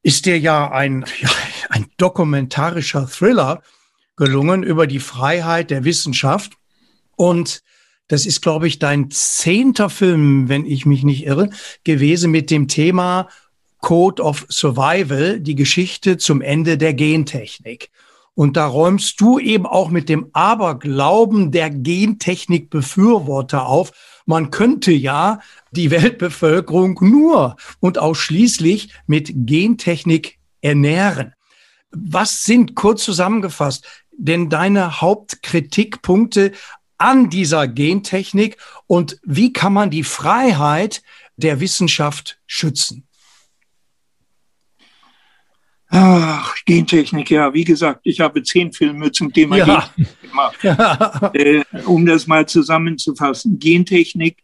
[0.02, 1.30] ist dir ja ein, ja,
[1.68, 3.60] ein dokumentarischer Thriller
[4.16, 6.52] gelungen über die Freiheit der Wissenschaft.
[7.16, 7.62] Und
[8.08, 11.50] das ist, glaube ich, dein zehnter Film, wenn ich mich nicht irre,
[11.84, 13.28] gewesen mit dem Thema
[13.80, 17.90] Code of Survival, die Geschichte zum Ende der Gentechnik.
[18.34, 23.92] Und da räumst du eben auch mit dem Aberglauben der Gentechnik-Befürworter auf,
[24.26, 25.40] man könnte ja
[25.70, 31.34] die Weltbevölkerung nur und ausschließlich mit Gentechnik ernähren.
[31.96, 33.86] Was sind kurz zusammengefasst
[34.16, 36.52] denn deine Hauptkritikpunkte
[36.98, 41.02] an dieser Gentechnik und wie kann man die Freiheit
[41.36, 43.06] der Wissenschaft schützen?
[45.88, 49.64] Ach, Gentechnik, ja, wie gesagt, ich habe zehn Filme zum Thema ja.
[49.64, 51.34] Gentechnik gemacht.
[51.34, 54.42] äh, um das mal zusammenzufassen, Gentechnik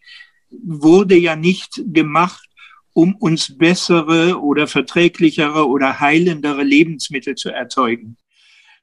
[0.51, 2.49] wurde ja nicht gemacht,
[2.93, 8.16] um uns bessere oder verträglichere oder heilendere Lebensmittel zu erzeugen,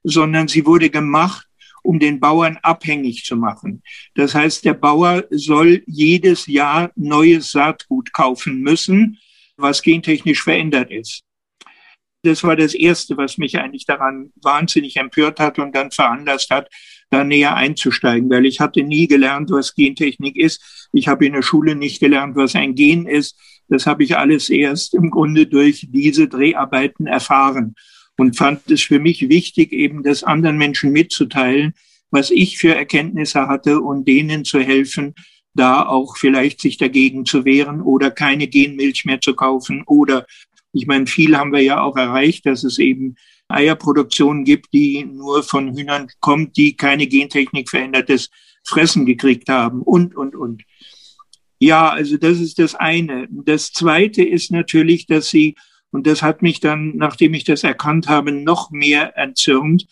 [0.03, 1.47] sondern sie wurde gemacht,
[1.83, 3.81] um den Bauern abhängig zu machen.
[4.15, 9.19] Das heißt, der Bauer soll jedes Jahr neues Saatgut kaufen müssen,
[9.55, 11.23] was gentechnisch verändert ist.
[12.23, 16.67] Das war das Erste, was mich eigentlich daran wahnsinnig empört hat und dann veranlasst hat,
[17.09, 20.89] da näher einzusteigen, weil ich hatte nie gelernt, was Gentechnik ist.
[20.91, 23.39] Ich habe in der Schule nicht gelernt, was ein Gen ist.
[23.69, 27.75] Das habe ich alles erst im Grunde durch diese Dreharbeiten erfahren
[28.17, 31.73] und fand es für mich wichtig, eben das anderen Menschen mitzuteilen,
[32.09, 35.13] was ich für Erkenntnisse hatte und denen zu helfen,
[35.53, 40.25] da auch vielleicht sich dagegen zu wehren oder keine Genmilch mehr zu kaufen oder
[40.73, 43.15] ich meine, viel haben wir ja auch erreicht, dass es eben
[43.47, 48.29] Eierproduktion gibt, die nur von Hühnern kommt, die keine Gentechnik verändertes
[48.63, 50.63] Fressen gekriegt haben und, und, und.
[51.59, 53.27] Ja, also das ist das eine.
[53.29, 55.55] Das zweite ist natürlich, dass sie,
[55.91, 59.87] und das hat mich dann, nachdem ich das erkannt habe, noch mehr erzürnt,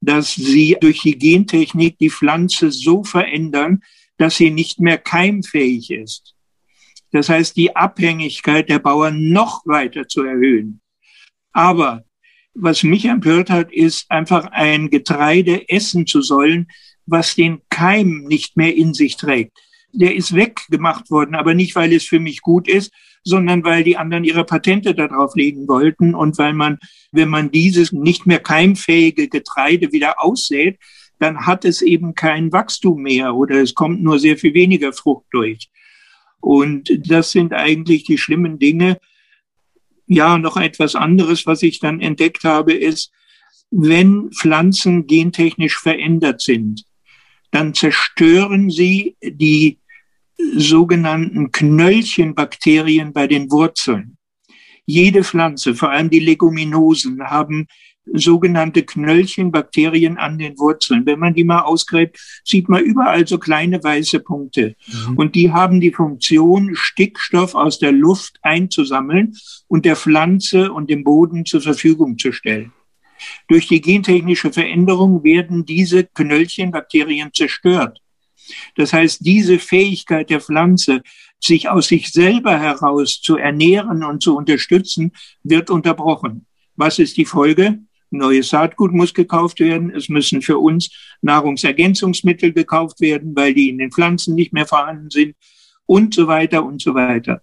[0.00, 3.82] dass sie durch die Gentechnik die Pflanze so verändern,
[4.16, 6.34] dass sie nicht mehr keimfähig ist.
[7.10, 10.80] Das heißt, die Abhängigkeit der Bauern noch weiter zu erhöhen.
[11.52, 12.04] Aber
[12.54, 16.68] was mich empört hat, ist einfach ein Getreide essen zu sollen,
[17.06, 19.58] was den Keim nicht mehr in sich trägt
[19.92, 22.92] der ist weggemacht worden, aber nicht, weil es für mich gut ist,
[23.24, 26.78] sondern weil die anderen ihre Patente darauf legen wollten und weil man,
[27.12, 30.78] wenn man dieses nicht mehr keimfähige Getreide wieder aussät,
[31.18, 35.26] dann hat es eben kein Wachstum mehr oder es kommt nur sehr viel weniger Frucht
[35.30, 35.68] durch.
[36.40, 38.98] Und das sind eigentlich die schlimmen Dinge.
[40.06, 43.10] Ja, noch etwas anderes, was ich dann entdeckt habe, ist,
[43.70, 46.84] wenn Pflanzen gentechnisch verändert sind,
[47.50, 49.78] dann zerstören sie die
[50.54, 54.16] sogenannten Knöllchenbakterien bei den Wurzeln.
[54.86, 57.66] Jede Pflanze, vor allem die Leguminosen, haben
[58.14, 61.04] sogenannte Knöllchenbakterien an den Wurzeln.
[61.06, 64.76] Wenn man die mal ausgräbt, sieht man überall so kleine weiße Punkte.
[64.86, 65.16] Mhm.
[65.16, 69.34] Und die haben die Funktion, Stickstoff aus der Luft einzusammeln
[69.66, 72.72] und der Pflanze und dem Boden zur Verfügung zu stellen.
[73.48, 78.00] Durch die gentechnische Veränderung werden diese Knöllchenbakterien zerstört.
[78.76, 81.02] Das heißt, diese Fähigkeit der Pflanze,
[81.40, 85.12] sich aus sich selber heraus zu ernähren und zu unterstützen,
[85.42, 86.46] wird unterbrochen.
[86.76, 87.80] Was ist die Folge?
[88.10, 89.90] Neues Saatgut muss gekauft werden.
[89.94, 90.90] Es müssen für uns
[91.20, 95.36] Nahrungsergänzungsmittel gekauft werden, weil die in den Pflanzen nicht mehr vorhanden sind
[95.84, 97.42] und so weiter und so weiter.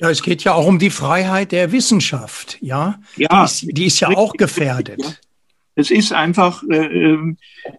[0.00, 3.00] Ja, es geht ja auch um die Freiheit der Wissenschaft, ja.
[3.16, 3.28] Ja.
[3.28, 5.02] Die ist, die ist ja auch gefährdet.
[5.02, 5.12] Ja.
[5.74, 7.36] Es ist einfach, äh, ähm,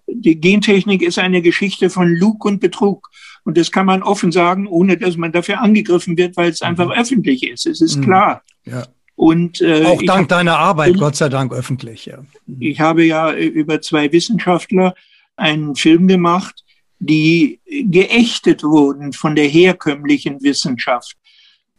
[0.07, 3.09] die Gentechnik ist eine Geschichte von Lug und Betrug.
[3.43, 6.86] Und das kann man offen sagen, ohne dass man dafür angegriffen wird, weil es einfach
[6.86, 6.93] mhm.
[6.93, 7.65] öffentlich ist.
[7.65, 8.03] Es ist mhm.
[8.03, 8.43] klar.
[8.65, 8.86] Ja.
[9.15, 12.05] Und, äh, auch dank hab, deiner Arbeit, Gott sei Dank öffentlich.
[12.05, 12.20] Ja.
[12.45, 12.61] Mhm.
[12.61, 14.93] Ich habe ja über zwei Wissenschaftler
[15.36, 16.63] einen Film gemacht,
[16.99, 21.17] die geächtet wurden von der herkömmlichen Wissenschaft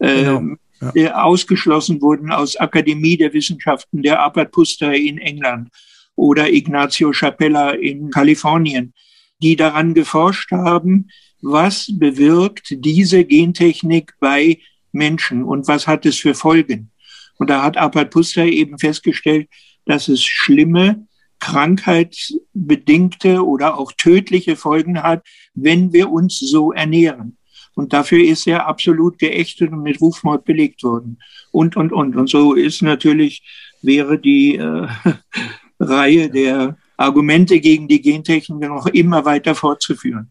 [0.01, 0.39] genau.
[0.39, 0.59] Ähm,
[0.95, 1.23] ja.
[1.23, 5.69] ausgeschlossen wurden aus Akademie der Wissenschaften, der Albert Puster in England
[6.17, 8.95] oder Ignacio Chapella in Kalifornien,
[9.43, 11.09] die daran geforscht haben,
[11.43, 14.59] was bewirkt diese Gentechnik bei
[14.93, 16.91] Menschen und was hat es für Folgen.
[17.39, 19.49] Und da hat Albert Puster eben festgestellt,
[19.87, 21.07] dass es schlimme,
[21.39, 25.25] krankheitsbedingte oder auch tödliche Folgen hat,
[25.55, 27.39] wenn wir uns so ernähren.
[27.75, 31.19] Und dafür ist er absolut geächtet und mit Rufmord belegt worden.
[31.51, 32.17] Und, und, und.
[32.17, 33.43] Und so ist natürlich,
[33.83, 34.89] wäre die äh,
[35.81, 40.31] Reihe der Argumente gegen die Gentechnik noch immer weiter fortzuführen.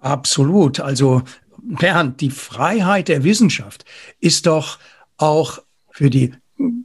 [0.00, 0.80] Absolut.
[0.80, 1.22] Also
[1.62, 3.84] Bernd, die Freiheit der Wissenschaft
[4.20, 4.78] ist doch
[5.16, 5.60] auch
[5.90, 6.32] für die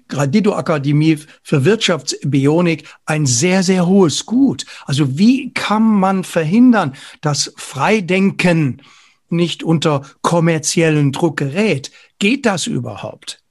[0.07, 4.65] Gradido Akademie für Wirtschaftsbionik ein sehr, sehr hohes Gut.
[4.85, 8.81] Also wie kann man verhindern, dass Freidenken
[9.29, 11.91] nicht unter kommerziellen Druck gerät.
[12.19, 13.41] Geht das überhaupt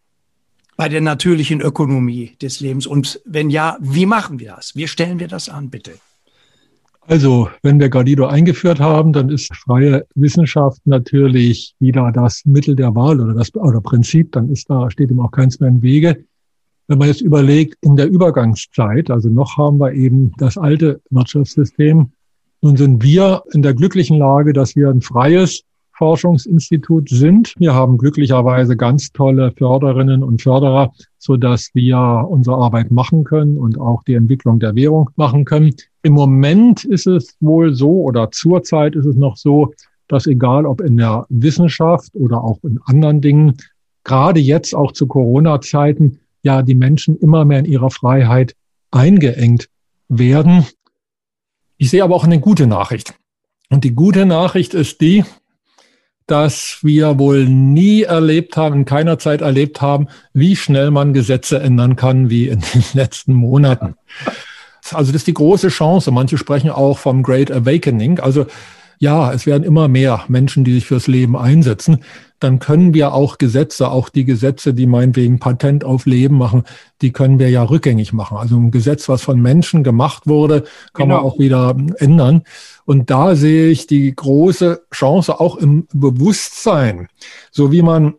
[0.76, 2.86] bei der natürlichen Ökonomie des Lebens?
[2.86, 4.76] Und wenn ja, wie machen wir das?
[4.76, 5.92] Wie stellen wir das an, bitte?
[7.08, 12.96] Also, wenn wir Galido eingeführt haben, dann ist freie Wissenschaft natürlich wieder das Mittel der
[12.96, 16.24] Wahl oder das oder Prinzip, dann ist da, steht ihm auch keins mehr im Wege.
[16.88, 22.10] wenn man jetzt überlegt, in der Übergangszeit, also noch haben wir eben das alte Wirtschaftssystem,
[22.62, 25.62] nun sind wir in der glücklichen Lage, dass wir ein freies
[25.96, 27.54] Forschungsinstitut sind.
[27.58, 33.58] Wir haben glücklicherweise ganz tolle Förderinnen und Förderer, so dass wir unsere Arbeit machen können
[33.58, 35.74] und auch die Entwicklung der Währung machen können.
[36.02, 39.72] Im Moment ist es wohl so oder zurzeit ist es noch so,
[40.08, 43.56] dass egal ob in der Wissenschaft oder auch in anderen Dingen,
[44.04, 48.54] gerade jetzt auch zu Corona-Zeiten, ja die Menschen immer mehr in ihrer Freiheit
[48.92, 49.68] eingeengt
[50.08, 50.64] werden.
[51.76, 53.14] Ich sehe aber auch eine gute Nachricht.
[53.68, 55.24] Und die gute Nachricht ist die,
[56.26, 61.60] dass wir wohl nie erlebt haben, in keiner Zeit erlebt haben, wie schnell man Gesetze
[61.60, 63.94] ändern kann wie in den letzten Monaten.
[64.92, 66.10] Also das ist die große Chance.
[66.10, 68.20] Manche sprechen auch vom Great Awakening.
[68.20, 68.46] Also
[68.98, 72.00] ja, es werden immer mehr Menschen, die sich fürs Leben einsetzen
[72.40, 76.64] dann können wir auch Gesetze, auch die Gesetze, die meinetwegen Patent auf Leben machen,
[77.00, 78.36] die können wir ja rückgängig machen.
[78.36, 81.16] Also ein Gesetz, was von Menschen gemacht wurde, kann genau.
[81.16, 82.42] man auch wieder ändern.
[82.84, 87.08] Und da sehe ich die große Chance auch im Bewusstsein,
[87.50, 88.14] so wie man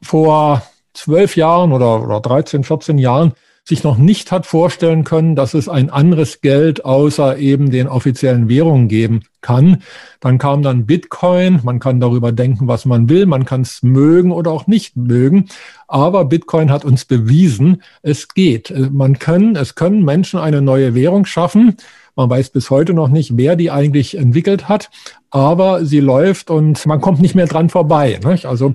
[0.00, 0.62] vor
[0.94, 3.32] zwölf Jahren oder, oder 13, 14 Jahren
[3.70, 8.48] sich noch nicht hat vorstellen können, dass es ein anderes Geld außer eben den offiziellen
[8.48, 9.82] Währungen geben kann.
[10.20, 11.60] Dann kam dann Bitcoin.
[11.62, 13.26] Man kann darüber denken, was man will.
[13.26, 15.46] Man kann es mögen oder auch nicht mögen.
[15.88, 18.74] Aber Bitcoin hat uns bewiesen, es geht.
[18.92, 21.76] Man kann, es können Menschen eine neue Währung schaffen.
[22.16, 24.90] Man weiß bis heute noch nicht, wer die eigentlich entwickelt hat,
[25.30, 28.18] aber sie läuft und man kommt nicht mehr dran vorbei.
[28.24, 28.46] Nicht?
[28.46, 28.74] Also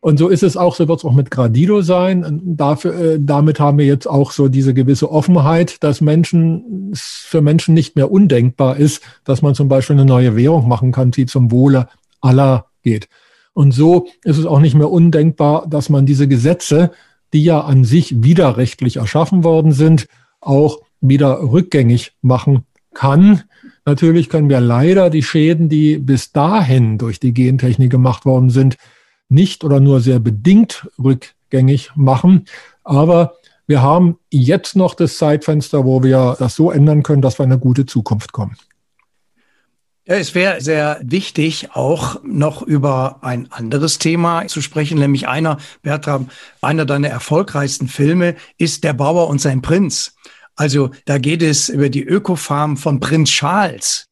[0.00, 2.40] und so ist es auch, so wird es auch mit Gradido sein.
[2.42, 7.74] Dafür, äh, damit haben wir jetzt auch so diese gewisse Offenheit, dass Menschen, für Menschen
[7.74, 11.50] nicht mehr undenkbar ist, dass man zum Beispiel eine neue Währung machen kann, die zum
[11.50, 11.88] Wohle
[12.22, 13.08] aller geht.
[13.52, 16.92] Und so ist es auch nicht mehr undenkbar, dass man diese Gesetze,
[17.34, 20.06] die ja an sich widerrechtlich erschaffen worden sind,
[20.40, 23.42] auch wieder rückgängig machen kann.
[23.84, 28.76] Natürlich können wir leider die Schäden, die bis dahin durch die Gentechnik gemacht worden sind,
[29.30, 32.46] nicht oder nur sehr bedingt rückgängig machen.
[32.84, 33.34] Aber
[33.66, 37.52] wir haben jetzt noch das Zeitfenster, wo wir das so ändern können, dass wir in
[37.52, 38.56] eine gute Zukunft kommen.
[40.06, 45.58] Ja, es wäre sehr wichtig, auch noch über ein anderes Thema zu sprechen, nämlich einer,
[45.82, 50.16] Bertram, einer deiner erfolgreichsten Filme ist Der Bauer und sein Prinz.
[50.56, 54.08] Also da geht es über die Ökofarm von Prinz Charles.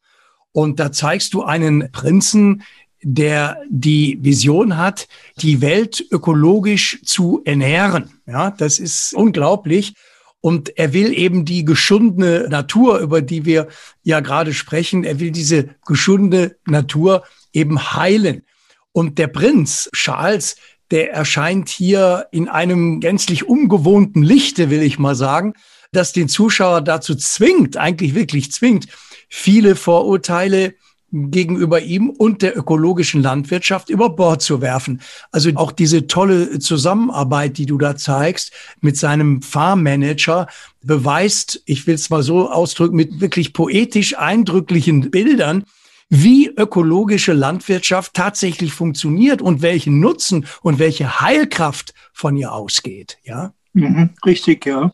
[0.53, 2.63] Und da zeigst du einen Prinzen,
[3.01, 8.09] der die Vision hat, die Welt ökologisch zu ernähren.
[8.25, 9.93] Ja, das ist unglaublich.
[10.41, 13.67] Und er will eben die geschundene Natur, über die wir
[14.03, 18.43] ja gerade sprechen, er will diese geschundene Natur eben heilen.
[18.91, 20.55] Und der Prinz Charles,
[20.91, 25.53] der erscheint hier in einem gänzlich ungewohnten Lichte, will ich mal sagen,
[25.91, 28.87] das den Zuschauer dazu zwingt, eigentlich wirklich zwingt,
[29.27, 30.73] viele Vorurteile
[31.11, 35.01] gegenüber ihm und der ökologischen Landwirtschaft über Bord zu werfen.
[35.31, 38.51] Also auch diese tolle Zusammenarbeit, die du da zeigst
[38.81, 40.47] mit seinem Farmmanager,
[40.81, 45.63] beweist, ich will es mal so ausdrücken, mit wirklich poetisch eindrücklichen Bildern,
[46.09, 53.19] wie ökologische Landwirtschaft tatsächlich funktioniert und welchen Nutzen und welche Heilkraft von ihr ausgeht.
[53.23, 54.91] Ja, mhm, richtig, ja.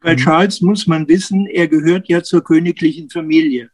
[0.00, 0.18] Bei mhm.
[0.18, 3.71] Charles muss man wissen, er gehört ja zur königlichen Familie.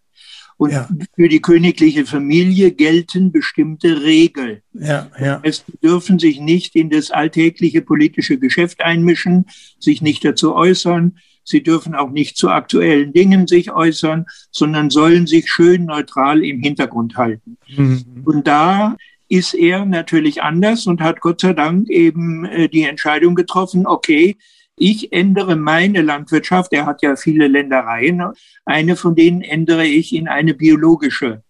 [0.59, 0.89] Und ja.
[1.15, 4.61] für die königliche Familie gelten bestimmte Regeln.
[4.73, 5.41] Ja, ja.
[5.45, 9.47] Es dürfen sich nicht in das alltägliche politische Geschäft einmischen,
[9.79, 11.19] sich nicht dazu äußern.
[11.45, 16.61] Sie dürfen auch nicht zu aktuellen Dingen sich äußern, sondern sollen sich schön neutral im
[16.61, 17.57] Hintergrund halten.
[17.75, 18.23] Mhm.
[18.25, 18.97] Und da
[19.29, 24.37] ist er natürlich anders und hat Gott sei Dank eben äh, die Entscheidung getroffen, okay,
[24.79, 28.23] ich ändere meine Landwirtschaft, er hat ja viele Ländereien,
[28.65, 31.43] eine von denen ändere ich in eine biologische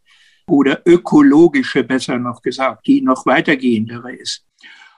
[0.46, 4.44] oder ökologische, besser noch gesagt, die noch weitergehendere ist.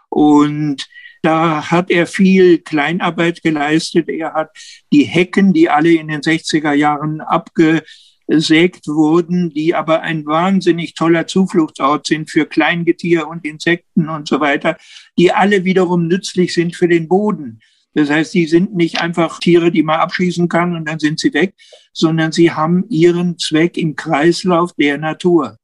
[0.08, 0.86] Und
[1.22, 4.08] da hat er viel Kleinarbeit geleistet.
[4.08, 4.50] Er hat
[4.92, 11.26] die Hecken, die alle in den 60er Jahren abgesägt wurden, die aber ein wahnsinnig toller
[11.26, 14.78] Zufluchtsort sind für Kleingetier und Insekten und so weiter,
[15.18, 17.60] die alle wiederum nützlich sind für den Boden.
[17.94, 21.34] Das heißt, die sind nicht einfach Tiere, die man abschießen kann und dann sind sie
[21.34, 21.54] weg,
[21.92, 25.56] sondern sie haben ihren Zweck im Kreislauf der Natur.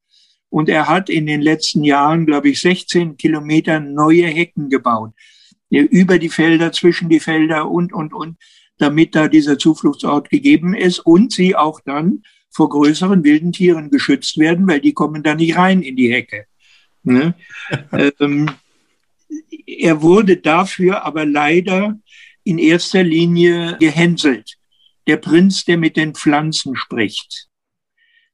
[0.48, 5.12] Und er hat in den letzten Jahren, glaube ich, 16 Kilometer neue Hecken gebaut.
[5.70, 8.36] Über die Felder, zwischen die Felder und, und, und,
[8.78, 14.38] damit da dieser Zufluchtsort gegeben ist und sie auch dann vor größeren wilden Tieren geschützt
[14.38, 16.46] werden, weil die kommen da nicht rein in die Hecke.
[17.02, 17.34] Ne?
[18.20, 18.50] ähm,
[19.78, 21.98] er wurde dafür aber leider
[22.44, 24.56] in erster Linie gehänselt.
[25.06, 27.48] Der Prinz, der mit den Pflanzen spricht.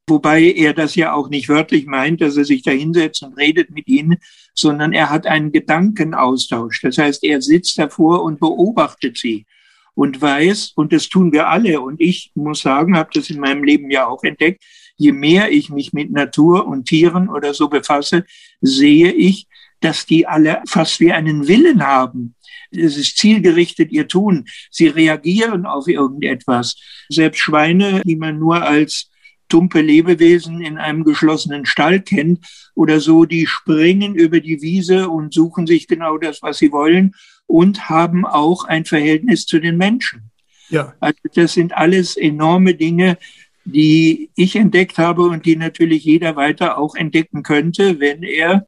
[0.09, 3.70] Wobei er das ja auch nicht wörtlich meint, dass er sich da hinsetzt und redet
[3.70, 4.18] mit ihnen,
[4.55, 6.80] sondern er hat einen Gedankenaustausch.
[6.82, 9.47] Das heißt, er sitzt davor und beobachtet sie
[9.95, 13.62] und weiß, und das tun wir alle, und ich muss sagen, habe das in meinem
[13.62, 14.62] Leben ja auch entdeckt,
[14.97, 18.24] je mehr ich mich mit Natur und Tieren oder so befasse,
[18.61, 19.47] sehe ich,
[19.82, 22.34] dass die alle fast wie einen Willen haben.
[22.70, 24.46] Es ist zielgerichtet ihr Tun.
[24.70, 26.76] Sie reagieren auf irgendetwas.
[27.08, 29.10] Selbst Schweine, die man nur als
[29.48, 35.34] tumpe Lebewesen in einem geschlossenen Stall kennt oder so, die springen über die Wiese und
[35.34, 37.14] suchen sich genau das, was sie wollen
[37.46, 40.30] und haben auch ein Verhältnis zu den Menschen.
[40.70, 40.94] Ja.
[41.00, 43.18] Also das sind alles enorme Dinge,
[43.66, 48.66] die ich entdeckt habe und die natürlich jeder weiter auch entdecken könnte, wenn er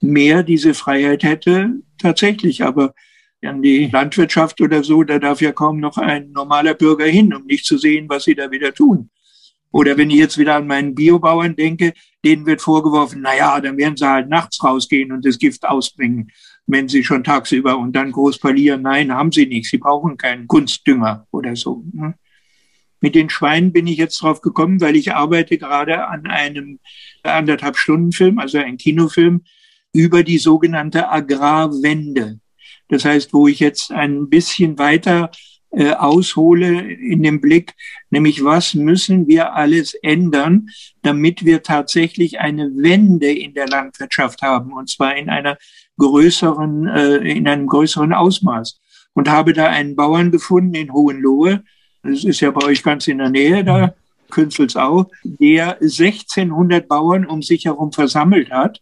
[0.00, 2.64] mehr diese Freiheit hätte, tatsächlich.
[2.64, 2.94] Aber
[3.42, 7.44] an die Landwirtschaft oder so, da darf ja kaum noch ein normaler Bürger hin, um
[7.44, 9.10] nicht zu sehen, was sie da wieder tun.
[9.70, 11.92] Oder wenn ich jetzt wieder an meinen Biobauern denke,
[12.24, 16.30] denen wird vorgeworfen, na ja, dann werden sie halt nachts rausgehen und das Gift ausbringen,
[16.66, 18.82] wenn sie schon tagsüber und dann groß parlieren.
[18.82, 19.70] Nein, haben sie nicht.
[19.70, 21.84] Sie brauchen keinen Kunstdünger oder so.
[21.92, 22.14] Ne?
[23.00, 26.80] Mit den Schweinen bin ich jetzt drauf gekommen, weil ich arbeite gerade an einem
[27.22, 29.42] anderthalb Stunden Film, also ein Kinofilm
[29.98, 32.38] über die sogenannte Agrarwende.
[32.88, 35.32] Das heißt, wo ich jetzt ein bisschen weiter
[35.70, 37.74] äh, aushole in dem Blick,
[38.10, 40.68] nämlich was müssen wir alles ändern,
[41.02, 45.58] damit wir tatsächlich eine Wende in der Landwirtschaft haben, und zwar in einer
[45.98, 48.78] größeren, äh, in einem größeren Ausmaß.
[49.14, 51.64] Und habe da einen Bauern gefunden in Hohenlohe,
[52.04, 53.94] das ist ja bei euch ganz in der Nähe da,
[54.30, 58.80] Künzelsau, der 1600 Bauern um sich herum versammelt hat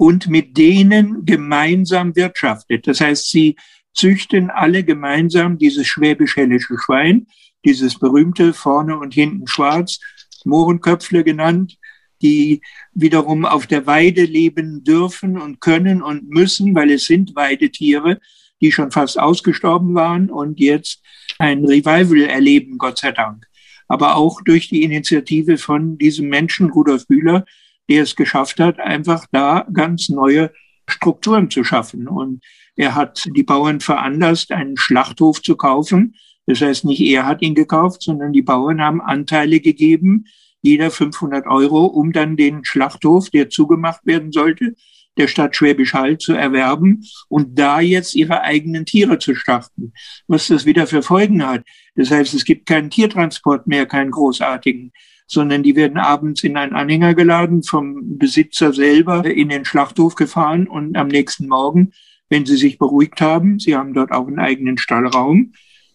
[0.00, 2.86] und mit denen gemeinsam wirtschaftet.
[2.86, 3.56] Das heißt, sie
[3.92, 7.26] züchten alle gemeinsam dieses schwäbisch-hellische Schwein,
[7.66, 10.00] dieses berühmte vorne und hinten schwarz,
[10.46, 11.76] Mohrenköpfle genannt,
[12.22, 12.62] die
[12.94, 18.20] wiederum auf der Weide leben dürfen und können und müssen, weil es sind Weidetiere,
[18.62, 21.02] die schon fast ausgestorben waren und jetzt
[21.38, 23.46] ein Revival erleben, Gott sei Dank.
[23.86, 27.44] Aber auch durch die Initiative von diesem Menschen, Rudolf Bühler,
[27.90, 30.52] der es geschafft hat, einfach da ganz neue
[30.88, 32.08] Strukturen zu schaffen.
[32.08, 32.42] Und
[32.76, 36.14] er hat die Bauern veranlasst, einen Schlachthof zu kaufen.
[36.46, 40.24] Das heißt, nicht er hat ihn gekauft, sondern die Bauern haben Anteile gegeben,
[40.62, 44.74] jeder 500 Euro, um dann den Schlachthof, der zugemacht werden sollte,
[45.16, 49.92] der Stadt Schwäbisch Hall zu erwerben und da jetzt ihre eigenen Tiere zu starten.
[50.28, 51.64] Was das wieder für Folgen hat.
[51.96, 54.92] Das heißt, es gibt keinen Tiertransport mehr, keinen großartigen
[55.30, 60.66] sondern die werden abends in einen Anhänger geladen, vom Besitzer selber in den Schlachthof gefahren
[60.66, 61.92] und am nächsten Morgen,
[62.28, 65.52] wenn sie sich beruhigt haben, sie haben dort auch einen eigenen Stallraum,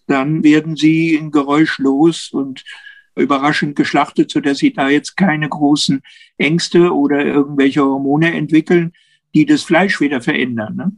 [0.07, 2.63] dann werden sie geräuschlos und
[3.17, 6.01] überraschend geschlachtet, so dass sie da jetzt keine großen
[6.37, 8.93] Ängste oder irgendwelche Hormone entwickeln,
[9.33, 10.75] die das Fleisch wieder verändern.
[10.75, 10.91] Ne?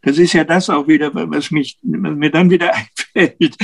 [0.00, 2.72] Das ist ja das auch wieder, was mich, was mir dann wieder
[3.14, 3.56] einfällt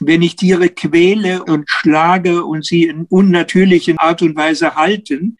[0.00, 5.36] wenn ich Tiere quäle und schlage und sie in unnatürlichen Art und Weise halten,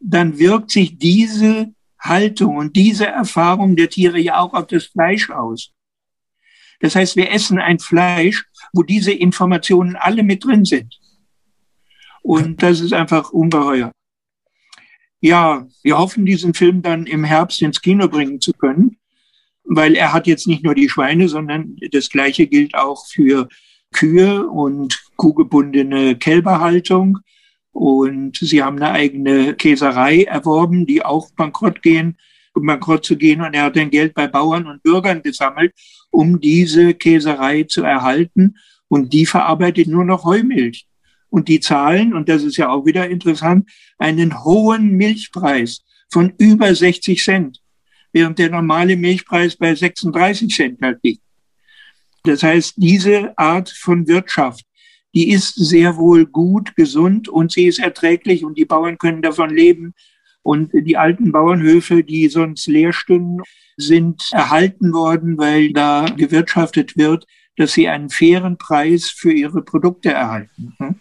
[0.00, 5.30] dann wirkt sich diese Haltung und diese Erfahrung der Tiere ja auch auf das Fleisch
[5.30, 5.72] aus.
[6.80, 10.98] Das heißt, wir essen ein Fleisch, wo diese Informationen alle mit drin sind.
[12.22, 13.92] Und das ist einfach ungeheuer.
[15.20, 18.98] Ja, wir hoffen, diesen Film dann im Herbst ins Kino bringen zu können,
[19.64, 23.48] weil er hat jetzt nicht nur die Schweine, sondern das Gleiche gilt auch für
[23.92, 27.18] Kühe und kuhgebundene Kälberhaltung.
[27.72, 32.16] Und sie haben eine eigene Käserei erworben, die auch bankrott gehen,
[32.54, 33.40] um bankrott zu gehen.
[33.40, 35.72] Und er hat dann Geld bei Bauern und Bürgern gesammelt,
[36.10, 38.56] um diese Käserei zu erhalten.
[38.88, 40.86] Und die verarbeitet nur noch Heumilch.
[41.28, 46.74] Und die zahlen, und das ist ja auch wieder interessant, einen hohen Milchpreis von über
[46.74, 47.60] 60 Cent,
[48.12, 51.22] während der normale Milchpreis bei 36 Cent halt liegt.
[52.24, 54.64] Das heißt, diese Art von Wirtschaft,
[55.14, 59.50] die ist sehr wohl gut, gesund und sie ist erträglich und die Bauern können davon
[59.50, 59.94] leben.
[60.42, 63.42] Und die alten Bauernhöfe, die sonst leer stünden,
[63.76, 70.12] sind erhalten worden, weil da gewirtschaftet wird, dass sie einen fairen Preis für ihre Produkte
[70.12, 70.74] erhalten.
[70.78, 70.94] Hm?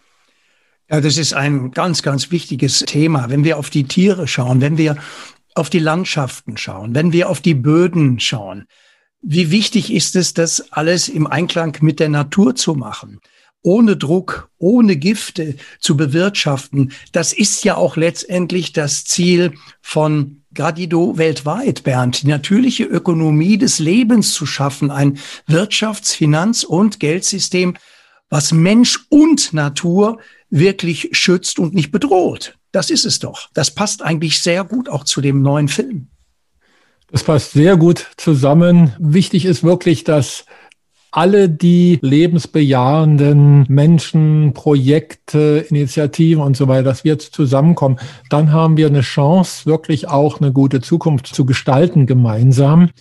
[0.89, 3.29] Ja, das ist ein ganz, ganz wichtiges Thema.
[3.29, 4.97] Wenn wir auf die Tiere schauen, wenn wir
[5.53, 8.65] auf die Landschaften schauen, wenn wir auf die Böden schauen,
[9.21, 13.19] wie wichtig ist es, das alles im Einklang mit der Natur zu machen?
[13.61, 16.93] ohne Druck, ohne Gifte zu bewirtschaften.
[17.11, 23.79] Das ist ja auch letztendlich das Ziel von Gradido weltweit, Bernd, die natürliche Ökonomie des
[23.79, 27.75] Lebens zu schaffen, ein Wirtschafts-, Finanz- und Geldsystem,
[28.29, 32.57] was Mensch und Natur wirklich schützt und nicht bedroht.
[32.71, 33.49] Das ist es doch.
[33.53, 36.07] Das passt eigentlich sehr gut auch zu dem neuen Film.
[37.11, 38.93] Das passt sehr gut zusammen.
[38.99, 40.45] Wichtig ist wirklich, dass
[41.11, 47.97] alle die lebensbejahenden Menschen, Projekte, Initiativen und so weiter, dass wir jetzt zusammenkommen,
[48.29, 52.91] dann haben wir eine Chance, wirklich auch eine gute Zukunft zu gestalten gemeinsam.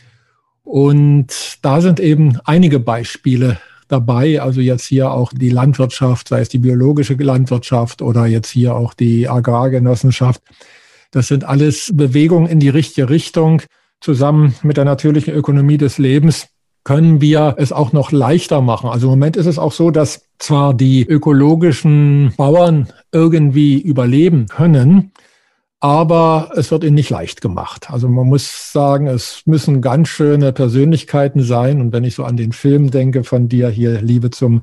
[0.64, 4.40] Und da sind eben einige Beispiele dabei.
[4.40, 8.94] Also jetzt hier auch die Landwirtschaft, sei es die biologische Landwirtschaft oder jetzt hier auch
[8.94, 10.42] die Agrargenossenschaft.
[11.10, 13.62] Das sind alles Bewegungen in die richtige Richtung,
[14.00, 16.48] zusammen mit der natürlichen Ökonomie des Lebens
[16.84, 18.88] können wir es auch noch leichter machen.
[18.88, 25.12] Also im Moment ist es auch so, dass zwar die ökologischen Bauern irgendwie überleben können,
[25.80, 27.90] aber es wird ihnen nicht leicht gemacht.
[27.90, 31.80] Also man muss sagen, es müssen ganz schöne Persönlichkeiten sein.
[31.80, 34.62] Und wenn ich so an den Film denke von dir hier, Liebe zum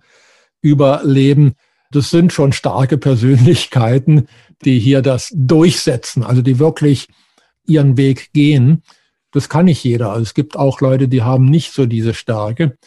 [0.62, 1.54] Überleben,
[1.92, 4.28] das sind schon starke Persönlichkeiten,
[4.66, 7.08] die hier das durchsetzen, also die wirklich
[7.66, 8.84] ihren Weg gehen.
[9.36, 10.12] Das kann nicht jeder.
[10.12, 12.78] Also es gibt auch Leute, die haben nicht so diese Stärke.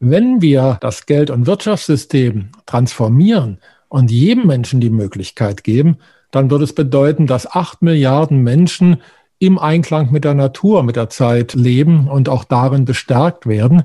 [0.00, 3.58] Wenn wir das Geld- und Wirtschaftssystem transformieren
[3.90, 5.98] und jedem Menschen die Möglichkeit geben,
[6.30, 9.02] dann würde es bedeuten, dass acht Milliarden Menschen
[9.38, 13.82] im Einklang mit der Natur, mit der Zeit leben und auch darin bestärkt werden,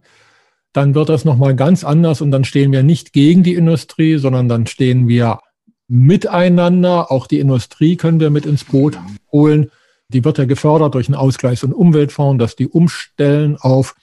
[0.71, 4.47] dann wird das nochmal ganz anders und dann stehen wir nicht gegen die Industrie, sondern
[4.47, 5.39] dann stehen wir
[5.89, 7.11] miteinander.
[7.11, 8.97] Auch die Industrie können wir mit ins Boot
[9.30, 9.71] holen.
[10.10, 13.95] Die wird ja gefördert durch einen Ausgleichs- und Umweltfonds, dass die umstellen auf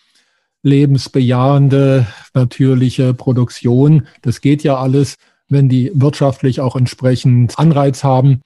[0.63, 4.07] lebensbejahende, natürliche Produktion.
[4.23, 5.17] Das geht ja alles,
[5.49, 8.41] wenn die wirtschaftlich auch entsprechend Anreiz haben.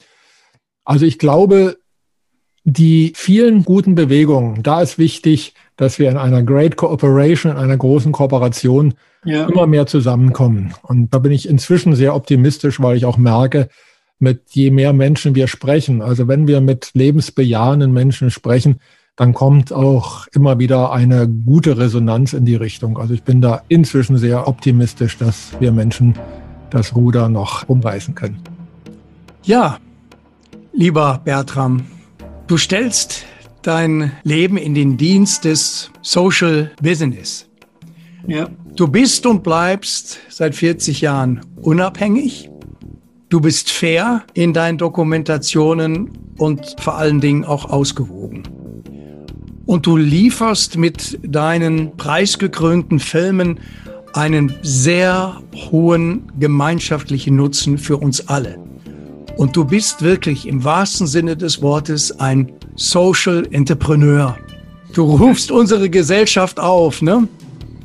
[0.84, 1.78] Also ich glaube,
[2.64, 7.76] die vielen guten Bewegungen, da ist wichtig, dass wir in einer Great Cooperation, in einer
[7.76, 8.94] großen Kooperation
[9.24, 9.46] ja.
[9.46, 10.74] immer mehr zusammenkommen.
[10.82, 13.68] Und da bin ich inzwischen sehr optimistisch, weil ich auch merke,
[14.18, 16.02] mit je mehr Menschen wir sprechen.
[16.02, 18.80] Also wenn wir mit lebensbejahenden Menschen sprechen,
[19.16, 22.98] dann kommt auch immer wieder eine gute Resonanz in die Richtung.
[22.98, 26.14] Also ich bin da inzwischen sehr optimistisch, dass wir Menschen
[26.70, 28.40] das Ruder noch umreißen können.
[29.44, 29.78] Ja,
[30.72, 31.86] lieber Bertram,
[32.48, 33.24] du stellst
[33.62, 37.46] dein Leben in den Dienst des Social Business.
[38.26, 38.48] Ja.
[38.74, 42.50] Du bist und bleibst seit 40 Jahren unabhängig
[43.34, 46.08] Du bist fair in deinen Dokumentationen
[46.38, 48.44] und vor allen Dingen auch ausgewogen.
[49.66, 53.58] Und du lieferst mit deinen preisgekrönten Filmen
[54.12, 58.56] einen sehr hohen gemeinschaftlichen Nutzen für uns alle.
[59.36, 64.38] Und du bist wirklich im wahrsten Sinne des Wortes ein Social Entrepreneur.
[64.92, 67.26] Du rufst unsere Gesellschaft auf, ne?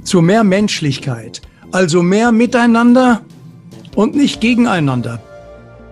[0.03, 1.41] Zu mehr Menschlichkeit,
[1.71, 3.21] also mehr Miteinander
[3.95, 5.19] und nicht gegeneinander.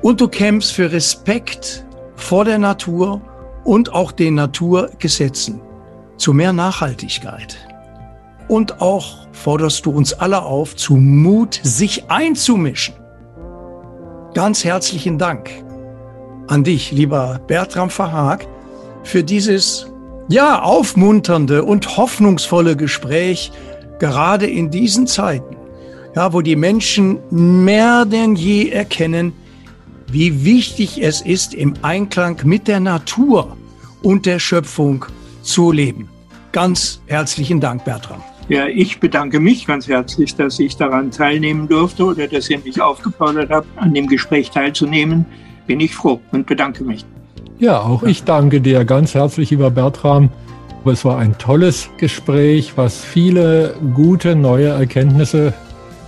[0.07, 1.85] Und du kämpfst für Respekt
[2.15, 3.19] vor der Natur
[3.65, 5.59] und auch den Naturgesetzen
[6.15, 7.57] zu mehr Nachhaltigkeit.
[8.47, 12.95] Und auch forderst du uns alle auf, zu Mut, sich einzumischen.
[14.33, 15.49] Ganz herzlichen Dank
[16.47, 18.47] an dich, lieber Bertram Verhaag,
[19.03, 19.87] für dieses
[20.29, 23.51] ja aufmunternde und hoffnungsvolle Gespräch,
[23.99, 25.57] gerade in diesen Zeiten,
[26.15, 29.33] ja, wo die Menschen mehr denn je erkennen,
[30.11, 33.57] wie wichtig es ist, im Einklang mit der Natur
[34.03, 35.05] und der Schöpfung
[35.41, 36.07] zu leben.
[36.51, 38.21] Ganz herzlichen Dank, Bertram.
[38.49, 42.81] Ja, ich bedanke mich ganz herzlich, dass ich daran teilnehmen durfte oder dass ihr mich
[42.81, 45.25] aufgefordert habt, an dem Gespräch teilzunehmen.
[45.65, 47.03] Bin ich froh und bedanke mich.
[47.59, 50.29] Ja, auch ich danke dir ganz herzlich, lieber Bertram.
[50.85, 55.53] Es war ein tolles Gespräch, was viele gute neue Erkenntnisse,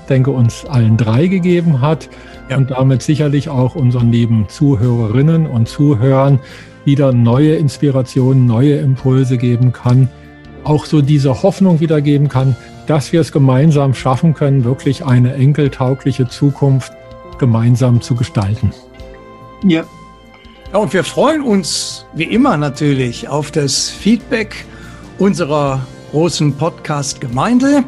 [0.08, 2.08] denke uns allen drei gegeben hat
[2.50, 2.58] ja.
[2.58, 6.39] und damit sicherlich auch unseren lieben Zuhörerinnen und Zuhörern
[6.86, 10.10] wieder neue Inspirationen, neue Impulse geben kann,
[10.64, 12.56] auch so diese Hoffnung wiedergeben kann,
[12.88, 16.91] dass wir es gemeinsam schaffen können, wirklich eine enkeltaugliche Zukunft
[17.38, 18.72] gemeinsam zu gestalten.
[19.64, 19.84] Ja.
[20.74, 20.80] ja.
[20.80, 24.66] Und wir freuen uns wie immer natürlich auf das Feedback
[25.18, 25.82] unserer
[26.12, 27.84] großen Podcast-Gemeinde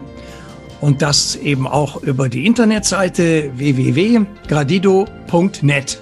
[0.82, 6.02] und das eben auch über die Internetseite www.gradido.net.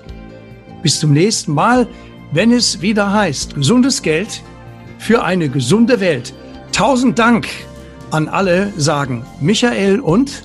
[0.81, 1.85] Bis zum nächsten Mal,
[2.31, 4.41] wenn es wieder heißt, gesundes Geld
[4.97, 6.33] für eine gesunde Welt.
[6.71, 7.47] Tausend Dank
[8.11, 10.43] an alle, sagen Michael und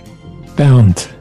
[0.57, 1.14] Bernd.